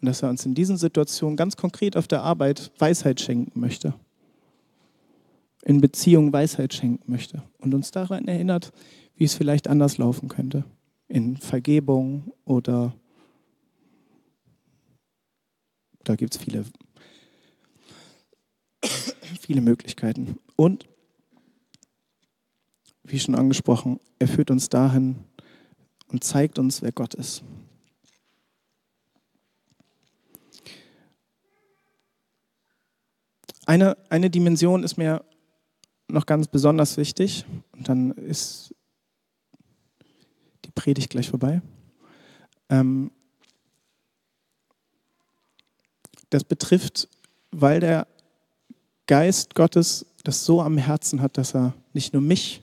Und 0.00 0.06
dass 0.06 0.22
er 0.22 0.30
uns 0.30 0.46
in 0.46 0.54
diesen 0.54 0.78
Situationen 0.78 1.36
ganz 1.36 1.56
konkret 1.56 1.96
auf 1.96 2.08
der 2.08 2.22
Arbeit 2.22 2.72
Weisheit 2.78 3.20
schenken 3.20 3.60
möchte. 3.60 3.94
In 5.62 5.80
Beziehung 5.80 6.32
Weisheit 6.32 6.72
schenken 6.72 7.10
möchte 7.10 7.42
und 7.58 7.74
uns 7.74 7.90
daran 7.90 8.26
erinnert, 8.28 8.72
wie 9.16 9.24
es 9.24 9.34
vielleicht 9.34 9.68
anders 9.68 9.98
laufen 9.98 10.28
könnte. 10.28 10.64
In 11.08 11.36
Vergebung 11.36 12.32
oder 12.44 12.94
da 16.04 16.16
gibt 16.16 16.34
es 16.34 16.42
viele, 16.42 16.64
viele 19.40 19.60
Möglichkeiten. 19.60 20.38
Und, 20.56 20.86
wie 23.02 23.18
schon 23.18 23.34
angesprochen, 23.34 24.00
er 24.18 24.28
führt 24.28 24.50
uns 24.50 24.68
dahin 24.68 25.24
und 26.08 26.24
zeigt 26.24 26.58
uns, 26.58 26.82
wer 26.82 26.92
Gott 26.92 27.14
ist. 27.14 27.42
Eine, 33.66 33.96
eine 34.10 34.28
Dimension 34.28 34.82
ist 34.84 34.98
mir 34.98 35.24
noch 36.08 36.26
ganz 36.26 36.48
besonders 36.48 36.96
wichtig 36.98 37.46
und 37.72 37.88
dann 37.88 38.10
ist 38.12 38.74
Predigt 40.74 41.10
gleich 41.10 41.30
vorbei. 41.30 41.62
Ähm, 42.68 43.10
Das 46.34 46.42
betrifft, 46.42 47.08
weil 47.52 47.78
der 47.78 48.08
Geist 49.06 49.54
Gottes 49.54 50.04
das 50.24 50.44
so 50.44 50.60
am 50.60 50.76
Herzen 50.78 51.22
hat, 51.22 51.38
dass 51.38 51.54
er 51.54 51.74
nicht 51.92 52.12
nur 52.12 52.22
mich 52.22 52.60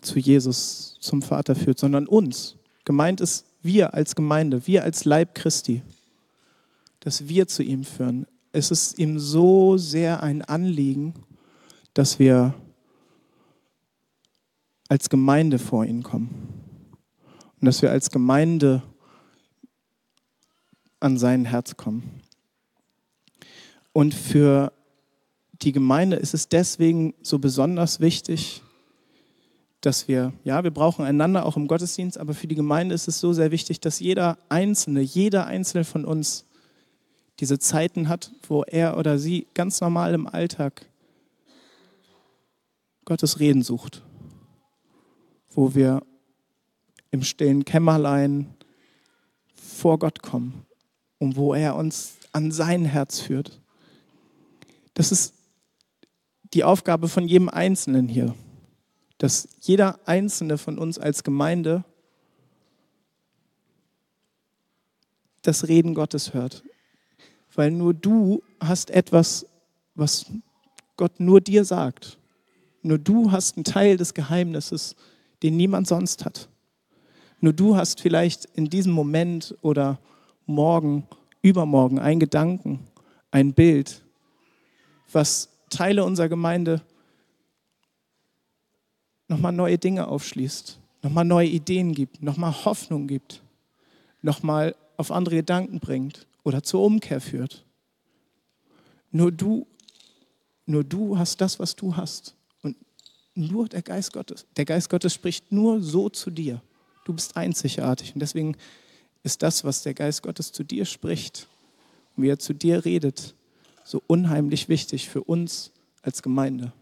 zu 0.00 0.18
Jesus, 0.18 0.96
zum 0.98 1.22
Vater 1.22 1.54
führt, 1.54 1.78
sondern 1.78 2.08
uns. 2.08 2.56
Gemeint 2.84 3.20
ist 3.20 3.44
wir 3.62 3.94
als 3.94 4.16
Gemeinde, 4.16 4.66
wir 4.66 4.82
als 4.82 5.04
Leib 5.04 5.36
Christi, 5.36 5.82
dass 6.98 7.28
wir 7.28 7.46
zu 7.46 7.62
ihm 7.62 7.84
führen. 7.84 8.26
Es 8.50 8.72
ist 8.72 8.98
ihm 8.98 9.20
so 9.20 9.76
sehr 9.76 10.20
ein 10.20 10.42
Anliegen, 10.42 11.14
dass 11.94 12.18
wir 12.18 12.54
als 14.92 15.08
Gemeinde 15.08 15.58
vor 15.58 15.86
ihn 15.86 16.02
kommen 16.02 16.52
und 17.58 17.64
dass 17.64 17.80
wir 17.80 17.90
als 17.90 18.10
Gemeinde 18.10 18.82
an 21.00 21.16
sein 21.16 21.46
Herz 21.46 21.78
kommen. 21.78 22.20
Und 23.94 24.12
für 24.12 24.70
die 25.62 25.72
Gemeinde 25.72 26.16
ist 26.16 26.34
es 26.34 26.50
deswegen 26.50 27.14
so 27.22 27.38
besonders 27.38 28.00
wichtig, 28.00 28.62
dass 29.80 30.08
wir, 30.08 30.34
ja, 30.44 30.62
wir 30.62 30.70
brauchen 30.70 31.06
einander 31.06 31.46
auch 31.46 31.56
im 31.56 31.68
Gottesdienst, 31.68 32.18
aber 32.18 32.34
für 32.34 32.46
die 32.46 32.54
Gemeinde 32.54 32.94
ist 32.94 33.08
es 33.08 33.18
so 33.18 33.32
sehr 33.32 33.50
wichtig, 33.50 33.80
dass 33.80 33.98
jeder 33.98 34.36
Einzelne, 34.50 35.00
jeder 35.00 35.46
Einzelne 35.46 35.84
von 35.84 36.04
uns 36.04 36.44
diese 37.40 37.58
Zeiten 37.58 38.10
hat, 38.10 38.30
wo 38.46 38.62
er 38.64 38.98
oder 38.98 39.18
sie 39.18 39.46
ganz 39.54 39.80
normal 39.80 40.12
im 40.12 40.26
Alltag 40.26 40.84
Gottes 43.06 43.40
Reden 43.40 43.62
sucht, 43.62 44.02
wo 45.54 45.74
wir 45.74 46.02
im 47.10 47.22
stillen 47.22 47.64
Kämmerlein 47.64 48.54
vor 49.54 49.98
Gott 49.98 50.22
kommen 50.22 50.66
und 51.18 51.36
wo 51.36 51.54
er 51.54 51.76
uns 51.76 52.14
an 52.32 52.52
sein 52.52 52.84
Herz 52.84 53.20
führt. 53.20 53.60
Das 54.94 55.12
ist 55.12 55.34
die 56.54 56.64
Aufgabe 56.64 57.08
von 57.08 57.26
jedem 57.26 57.48
Einzelnen 57.48 58.08
hier 58.08 58.34
dass 59.22 59.48
jeder 59.60 60.00
einzelne 60.04 60.58
von 60.58 60.78
uns 60.78 60.98
als 60.98 61.22
Gemeinde 61.22 61.84
das 65.42 65.68
Reden 65.68 65.94
Gottes 65.94 66.34
hört. 66.34 66.64
Weil 67.54 67.70
nur 67.70 67.94
du 67.94 68.42
hast 68.58 68.90
etwas, 68.90 69.46
was 69.94 70.26
Gott 70.96 71.20
nur 71.20 71.40
dir 71.40 71.64
sagt. 71.64 72.18
Nur 72.82 72.98
du 72.98 73.30
hast 73.30 73.56
einen 73.56 73.62
Teil 73.62 73.96
des 73.96 74.12
Geheimnisses, 74.12 74.96
den 75.42 75.56
niemand 75.56 75.86
sonst 75.86 76.24
hat. 76.24 76.48
Nur 77.40 77.52
du 77.52 77.76
hast 77.76 78.00
vielleicht 78.00 78.44
in 78.54 78.66
diesem 78.66 78.92
Moment 78.92 79.56
oder 79.62 79.98
morgen, 80.46 81.06
übermorgen 81.42 81.98
einen 81.98 82.20
Gedanken, 82.20 82.80
ein 83.30 83.52
Bild, 83.52 84.04
was 85.10 85.48
Teile 85.70 86.04
unserer 86.04 86.28
Gemeinde 86.28 86.82
nochmal 89.28 89.52
neue 89.52 89.78
Dinge 89.78 90.06
aufschließt, 90.06 90.78
nochmal 91.02 91.24
neue 91.24 91.48
Ideen 91.48 91.94
gibt, 91.94 92.22
nochmal 92.22 92.64
Hoffnung 92.64 93.06
gibt, 93.06 93.42
nochmal 94.20 94.76
auf 94.96 95.10
andere 95.10 95.36
Gedanken 95.36 95.80
bringt 95.80 96.26
oder 96.44 96.62
zur 96.62 96.82
Umkehr 96.82 97.20
führt. 97.20 97.64
Nur 99.10 99.32
du, 99.32 99.66
nur 100.66 100.84
du 100.84 101.18
hast 101.18 101.40
das, 101.40 101.58
was 101.58 101.74
du 101.74 101.96
hast. 101.96 102.36
Und 103.34 103.50
nur 103.50 103.68
der 103.68 103.82
Geist 103.82 104.12
Gottes, 104.12 104.46
der 104.56 104.64
Geist 104.64 104.90
Gottes 104.90 105.14
spricht 105.14 105.50
nur 105.52 105.80
so 105.80 106.08
zu 106.08 106.30
dir. 106.30 106.62
Du 107.04 107.12
bist 107.12 107.36
einzigartig. 107.36 108.14
Und 108.14 108.20
deswegen 108.20 108.56
ist 109.22 109.42
das, 109.42 109.64
was 109.64 109.82
der 109.82 109.94
Geist 109.94 110.22
Gottes 110.22 110.52
zu 110.52 110.64
dir 110.64 110.84
spricht, 110.84 111.48
wie 112.16 112.28
er 112.28 112.38
zu 112.38 112.52
dir 112.52 112.84
redet, 112.84 113.34
so 113.84 114.02
unheimlich 114.06 114.68
wichtig 114.68 115.08
für 115.08 115.24
uns 115.24 115.72
als 116.02 116.22
Gemeinde. 116.22 116.72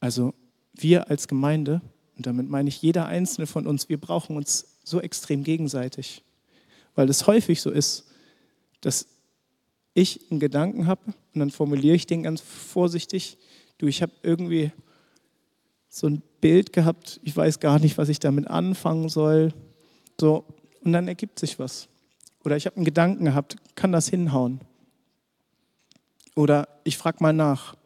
Also 0.00 0.34
wir 0.74 1.08
als 1.08 1.28
Gemeinde, 1.28 1.80
und 2.16 2.26
damit 2.26 2.48
meine 2.48 2.68
ich 2.68 2.82
jeder 2.82 3.06
einzelne 3.06 3.46
von 3.46 3.66
uns, 3.66 3.88
wir 3.88 3.98
brauchen 3.98 4.36
uns 4.36 4.66
so 4.84 5.00
extrem 5.00 5.44
gegenseitig, 5.44 6.22
weil 6.94 7.08
es 7.08 7.26
häufig 7.26 7.62
so 7.62 7.70
ist, 7.70 8.04
dass 8.80 9.06
ich 9.94 10.20
einen 10.30 10.40
Gedanken 10.40 10.86
habe 10.86 11.00
und 11.06 11.40
dann 11.40 11.50
formuliere 11.50 11.94
ich 11.94 12.06
den 12.06 12.22
ganz 12.22 12.40
vorsichtig. 12.40 13.38
Du, 13.78 13.86
ich 13.86 14.02
habe 14.02 14.12
irgendwie 14.22 14.72
so 15.88 16.08
ein 16.08 16.22
Bild 16.40 16.72
gehabt, 16.72 17.20
ich 17.22 17.36
weiß 17.36 17.60
gar 17.60 17.78
nicht, 17.78 17.96
was 17.96 18.08
ich 18.08 18.18
damit 18.18 18.48
anfangen 18.48 19.08
soll. 19.08 19.54
So, 20.20 20.44
und 20.82 20.92
dann 20.92 21.08
ergibt 21.08 21.38
sich 21.38 21.58
was. 21.58 21.88
Oder 22.44 22.56
ich 22.56 22.66
habe 22.66 22.76
einen 22.76 22.84
Gedanken 22.84 23.24
gehabt, 23.24 23.56
kann 23.74 23.92
das 23.92 24.08
hinhauen? 24.08 24.60
Oder 26.34 26.68
ich 26.82 26.98
frage 26.98 27.18
mal 27.20 27.32
nach. 27.32 27.76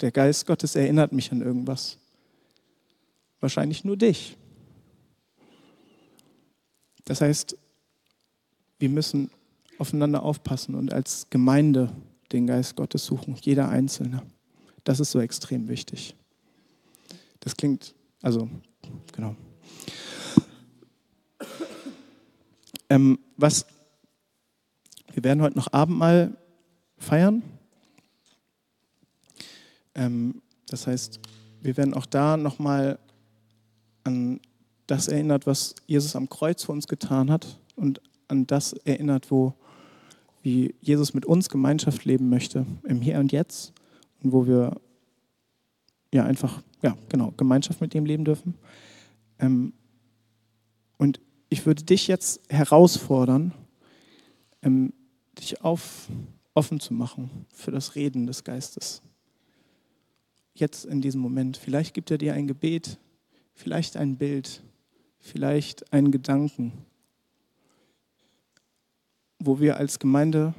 Der 0.00 0.12
Geist 0.12 0.46
Gottes 0.46 0.76
erinnert 0.76 1.12
mich 1.12 1.32
an 1.32 1.42
irgendwas. 1.42 1.98
Wahrscheinlich 3.40 3.84
nur 3.84 3.96
dich. 3.96 4.36
Das 7.04 7.20
heißt, 7.20 7.56
wir 8.78 8.88
müssen 8.88 9.30
aufeinander 9.78 10.22
aufpassen 10.22 10.74
und 10.74 10.92
als 10.92 11.28
Gemeinde 11.30 11.92
den 12.32 12.46
Geist 12.46 12.76
Gottes 12.76 13.04
suchen, 13.04 13.36
jeder 13.40 13.68
Einzelne. 13.68 14.22
Das 14.84 15.00
ist 15.00 15.10
so 15.10 15.20
extrem 15.20 15.68
wichtig. 15.68 16.14
Das 17.40 17.56
klingt, 17.56 17.94
also, 18.22 18.48
genau. 19.12 19.36
Ähm, 22.88 23.18
was, 23.36 23.66
wir 25.12 25.24
werden 25.24 25.42
heute 25.42 25.56
noch 25.56 25.72
Abendmahl 25.72 26.36
feiern. 26.98 27.42
Ähm, 29.94 30.42
das 30.68 30.86
heißt, 30.86 31.20
wir 31.60 31.76
werden 31.76 31.94
auch 31.94 32.06
da 32.06 32.36
nochmal 32.36 32.98
an 34.04 34.40
das 34.86 35.08
erinnert, 35.08 35.46
was 35.46 35.74
Jesus 35.86 36.14
am 36.14 36.28
Kreuz 36.28 36.62
für 36.64 36.72
uns 36.72 36.86
getan 36.86 37.30
hat 37.30 37.58
und 37.74 38.00
an 38.28 38.46
das 38.46 38.72
erinnert, 38.72 39.30
wo 39.30 39.54
wie 40.46 40.76
Jesus 40.80 41.12
mit 41.12 41.26
uns 41.26 41.48
Gemeinschaft 41.48 42.04
leben 42.04 42.28
möchte, 42.28 42.66
im 42.84 43.00
Hier 43.00 43.18
und 43.18 43.32
Jetzt 43.32 43.72
und 44.22 44.30
wo 44.30 44.46
wir 44.46 44.80
ja 46.14 46.22
einfach, 46.22 46.62
ja, 46.82 46.96
genau, 47.08 47.32
Gemeinschaft 47.36 47.80
mit 47.80 47.92
ihm 47.96 48.06
leben 48.06 48.24
dürfen. 48.24 48.54
Ähm, 49.40 49.72
und 50.98 51.20
ich 51.48 51.66
würde 51.66 51.82
dich 51.82 52.06
jetzt 52.06 52.40
herausfordern, 52.48 53.54
ähm, 54.62 54.92
dich 55.36 55.62
auf, 55.62 56.06
offen 56.54 56.78
zu 56.78 56.94
machen 56.94 57.28
für 57.52 57.72
das 57.72 57.96
Reden 57.96 58.28
des 58.28 58.44
Geistes 58.44 59.02
jetzt 60.54 60.84
in 60.84 61.00
diesem 61.00 61.20
Moment. 61.20 61.56
Vielleicht 61.56 61.92
gibt 61.92 62.12
er 62.12 62.18
dir 62.18 62.34
ein 62.34 62.46
Gebet, 62.46 63.00
vielleicht 63.52 63.96
ein 63.96 64.16
Bild, 64.16 64.62
vielleicht 65.18 65.92
einen 65.92 66.12
Gedanken, 66.12 66.72
wo 69.46 69.60
wir 69.60 69.76
als 69.76 69.98
Gemeinde 69.98 70.54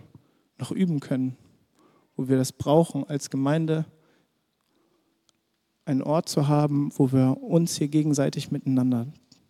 noch 0.58 0.72
üben 0.72 1.00
können, 1.00 1.38
wo 2.16 2.28
wir 2.28 2.38
das 2.38 2.52
brauchen, 2.52 3.04
als 3.04 3.30
Gemeinde 3.30 3.86
einen 5.86 6.02
Ort 6.02 6.28
zu 6.28 6.48
haben, 6.48 6.92
wo 6.96 7.12
wir 7.12 7.38
uns 7.42 7.78
hier 7.78 7.88
gegenseitig 7.88 8.52
miteinander 8.52 9.08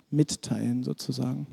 mitteilen, 0.09 0.83
sozusagen. 0.83 1.47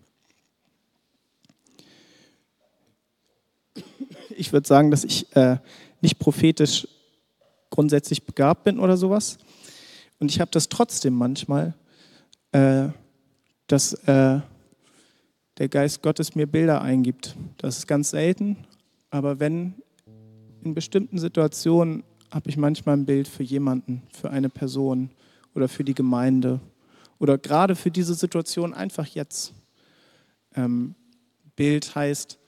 Ich 4.37 4.53
würde 4.53 4.67
sagen, 4.67 4.91
dass 4.91 5.05
ich 5.05 5.35
äh, 5.37 5.59
nicht 6.01 6.19
prophetisch 6.19 6.89
grundsätzlich 7.71 8.25
begabt 8.25 8.65
bin 8.65 8.79
oder 8.79 8.97
sowas. 8.97 9.39
Und 10.19 10.31
ich 10.31 10.41
habe 10.41 10.51
das 10.51 10.69
trotzdem 10.69 11.15
manchmal, 11.15 11.75
äh, 12.53 12.89
dass 13.67 13.95
äh, 14.07 14.41
der 15.59 15.69
Geist 15.69 16.03
Gottes 16.03 16.35
mir 16.35 16.47
Bilder 16.47 16.83
eingibt. 16.83 17.37
Das 17.59 17.79
ist 17.79 17.87
ganz 17.87 18.11
selten, 18.11 18.57
aber 19.11 19.41
wenn 19.41 19.75
in 20.63 20.75
bestimmten 20.75 21.19
Situationen 21.19 22.05
habe 22.31 22.51
ich 22.51 22.57
manchmal 22.57 22.97
ein 22.97 23.07
Bild 23.07 23.29
für 23.29 23.43
jemanden, 23.43 24.03
für 24.13 24.31
eine 24.31 24.49
Person 24.49 25.11
oder 25.55 25.69
für 25.69 25.85
die 25.85 25.95
Gemeinde 25.95 26.61
oder 27.19 27.39
gerade 27.39 27.77
für 27.77 27.91
diese 27.91 28.15
Situation 28.15 28.75
einfach 28.75 29.07
jetzt. 29.07 29.53
Ähm, 30.57 30.95
Bild 31.55 31.95
heißt 31.95 32.39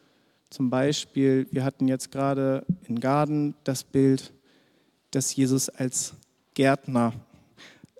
zum 0.51 0.71
Beispiel, 0.71 1.47
wir 1.51 1.65
hatten 1.65 1.87
jetzt 1.87 2.11
gerade 2.11 2.65
in 2.89 2.99
Garden 2.99 3.55
das 3.65 3.85
Bild 3.85 4.33
dass 5.17 5.35
Jesus 5.35 5.71
als 5.71 6.15
Gärtner 6.53 7.15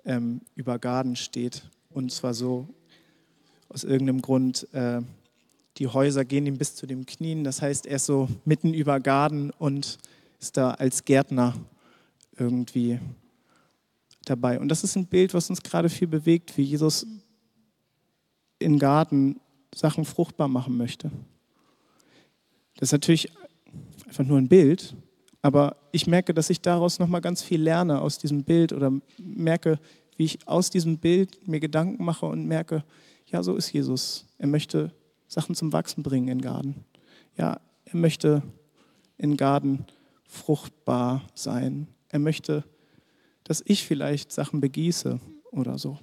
ähm, 0.05 0.41
über 0.53 0.77
Garten 0.77 1.15
steht. 1.15 1.69
Und 1.89 2.11
zwar 2.11 2.35
so 2.35 2.67
aus 3.69 3.83
irgendeinem 3.83 4.21
Grund, 4.21 4.67
äh, 4.73 5.01
die 5.77 5.87
Häuser 5.87 6.25
gehen 6.25 6.45
ihm 6.45 6.57
bis 6.57 6.75
zu 6.75 6.87
den 6.87 7.05
Knien. 7.05 7.43
Das 7.43 7.61
heißt, 7.61 7.85
er 7.85 7.97
ist 7.97 8.05
so 8.05 8.27
mitten 8.45 8.73
über 8.73 8.99
Garten 8.99 9.51
und 9.51 9.97
ist 10.39 10.57
da 10.57 10.71
als 10.71 11.05
Gärtner 11.05 11.55
irgendwie 12.37 12.99
dabei. 14.25 14.59
Und 14.59 14.69
das 14.69 14.83
ist 14.83 14.95
ein 14.95 15.07
Bild, 15.07 15.33
was 15.33 15.49
uns 15.49 15.61
gerade 15.61 15.89
viel 15.89 16.07
bewegt, 16.07 16.57
wie 16.57 16.63
Jesus 16.63 17.05
in 18.59 18.79
Garten 18.79 19.39
Sachen 19.73 20.05
fruchtbar 20.05 20.47
machen 20.47 20.77
möchte. 20.77 21.11
Das 22.77 22.89
ist 22.89 22.93
natürlich 22.93 23.31
einfach 24.07 24.23
nur 24.23 24.37
ein 24.37 24.47
Bild, 24.47 24.95
aber 25.41 25.77
ich 25.91 26.07
merke, 26.07 26.33
dass 26.33 26.49
ich 26.49 26.61
daraus 26.61 26.99
nochmal 26.99 27.21
ganz 27.21 27.43
viel 27.43 27.61
lerne 27.61 28.01
aus 28.01 28.17
diesem 28.17 28.43
Bild 28.43 28.73
oder 28.73 28.91
merke, 29.17 29.79
wie 30.15 30.25
ich 30.25 30.47
aus 30.47 30.69
diesem 30.69 30.97
Bild 30.97 31.47
mir 31.47 31.59
Gedanken 31.59 32.03
mache 32.03 32.25
und 32.25 32.47
merke, 32.47 32.83
ja, 33.27 33.43
so 33.43 33.55
ist 33.55 33.71
Jesus. 33.71 34.25
Er 34.37 34.47
möchte 34.47 34.93
Sachen 35.27 35.55
zum 35.55 35.73
Wachsen 35.73 36.03
bringen 36.03 36.27
in 36.29 36.41
Garten. 36.41 36.85
Ja, 37.37 37.59
er 37.85 37.95
möchte 37.95 38.41
in 39.17 39.37
Garten 39.37 39.85
fruchtbar 40.27 41.23
sein. 41.33 41.87
Er 42.09 42.19
möchte, 42.19 42.63
dass 43.43 43.63
ich 43.65 43.85
vielleicht 43.85 44.31
Sachen 44.31 44.61
begieße 44.61 45.19
oder 45.51 45.77
so 45.77 45.97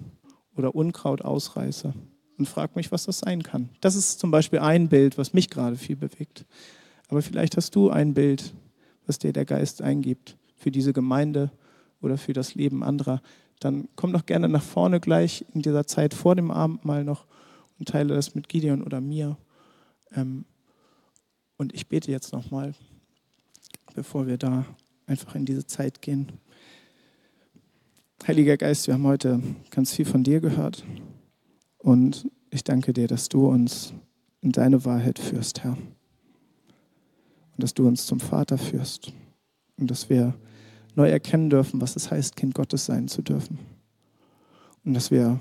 oder 0.55 0.75
Unkraut 0.75 1.21
ausreiße 1.21 1.93
und 2.37 2.47
frage 2.47 2.73
mich, 2.75 2.91
was 2.91 3.05
das 3.05 3.19
sein 3.19 3.43
kann. 3.43 3.69
Das 3.81 3.95
ist 3.95 4.19
zum 4.19 4.31
Beispiel 4.31 4.59
ein 4.59 4.89
Bild, 4.89 5.17
was 5.17 5.33
mich 5.33 5.49
gerade 5.49 5.75
viel 5.75 5.95
bewegt. 5.95 6.45
Aber 7.07 7.21
vielleicht 7.21 7.57
hast 7.57 7.75
du 7.75 7.89
ein 7.89 8.13
Bild, 8.13 8.53
was 9.05 9.19
dir 9.19 9.33
der 9.33 9.45
Geist 9.45 9.81
eingibt 9.81 10.37
für 10.55 10.71
diese 10.71 10.93
Gemeinde 10.93 11.51
oder 12.01 12.17
für 12.17 12.33
das 12.33 12.55
Leben 12.55 12.83
anderer. 12.83 13.21
Dann 13.59 13.87
komm 13.95 14.13
doch 14.13 14.25
gerne 14.25 14.49
nach 14.49 14.63
vorne 14.63 14.99
gleich 14.99 15.45
in 15.53 15.61
dieser 15.61 15.87
Zeit 15.87 16.13
vor 16.13 16.35
dem 16.35 16.51
Abendmahl 16.51 17.03
noch 17.03 17.25
und 17.79 17.89
teile 17.89 18.13
das 18.13 18.35
mit 18.35 18.49
Gideon 18.49 18.83
oder 18.83 19.01
mir. 19.01 19.37
Ähm, 20.13 20.45
und 21.57 21.73
ich 21.73 21.87
bete 21.87 22.11
jetzt 22.11 22.33
nochmal, 22.33 22.73
bevor 23.93 24.27
wir 24.27 24.37
da 24.37 24.65
einfach 25.07 25.35
in 25.35 25.45
diese 25.45 25.65
Zeit 25.65 26.01
gehen. 26.01 26.31
Heiliger 28.27 28.57
Geist, 28.57 28.87
wir 28.87 28.95
haben 28.95 29.05
heute 29.05 29.41
ganz 29.69 29.93
viel 29.93 30.05
von 30.05 30.23
dir 30.23 30.41
gehört. 30.41 30.83
Und 31.77 32.29
ich 32.49 32.63
danke 32.63 32.91
dir, 32.91 33.07
dass 33.07 33.29
du 33.29 33.47
uns 33.47 33.93
in 34.41 34.51
deine 34.51 34.83
Wahrheit 34.85 35.19
führst, 35.19 35.63
Herr. 35.63 35.73
Und 35.73 37.63
dass 37.63 37.73
du 37.73 37.87
uns 37.87 38.05
zum 38.05 38.19
Vater 38.19 38.57
führst. 38.57 39.13
Und 39.77 39.91
dass 39.91 40.09
wir 40.09 40.33
neu 40.95 41.09
erkennen 41.09 41.49
dürfen, 41.49 41.81
was 41.81 41.95
es 41.95 42.09
heißt, 42.09 42.35
Kind 42.35 42.53
Gottes 42.55 42.85
sein 42.85 43.07
zu 43.07 43.21
dürfen. 43.21 43.59
Und 44.83 44.93
dass 44.93 45.11
wir 45.11 45.39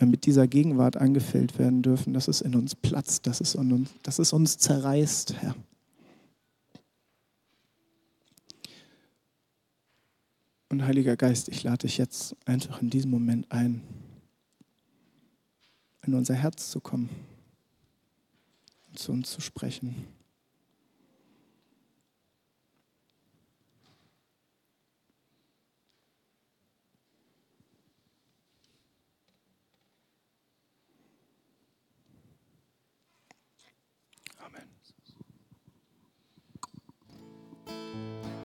ja, 0.00 0.06
mit 0.06 0.26
dieser 0.26 0.46
Gegenwart 0.46 0.96
angefüllt 0.96 1.58
werden 1.58 1.82
dürfen, 1.82 2.12
dass 2.12 2.28
es 2.28 2.40
in 2.40 2.54
uns 2.54 2.74
platzt, 2.74 3.26
dass 3.26 3.40
es, 3.40 3.54
uns, 3.54 3.90
dass 4.02 4.18
es 4.18 4.32
uns 4.32 4.58
zerreißt, 4.58 5.34
Herr. 5.40 5.54
Und 10.68 10.84
Heiliger 10.84 11.16
Geist, 11.16 11.48
ich 11.48 11.62
lade 11.62 11.86
dich 11.86 11.96
jetzt 11.96 12.36
einfach 12.44 12.82
in 12.82 12.90
diesem 12.90 13.10
Moment 13.10 13.50
ein, 13.50 13.82
in 16.04 16.14
unser 16.14 16.34
Herz 16.34 16.70
zu 16.70 16.80
kommen 16.80 17.08
und 18.88 18.98
zu 18.98 19.12
uns 19.12 19.30
zu 19.30 19.40
sprechen. 19.40 19.94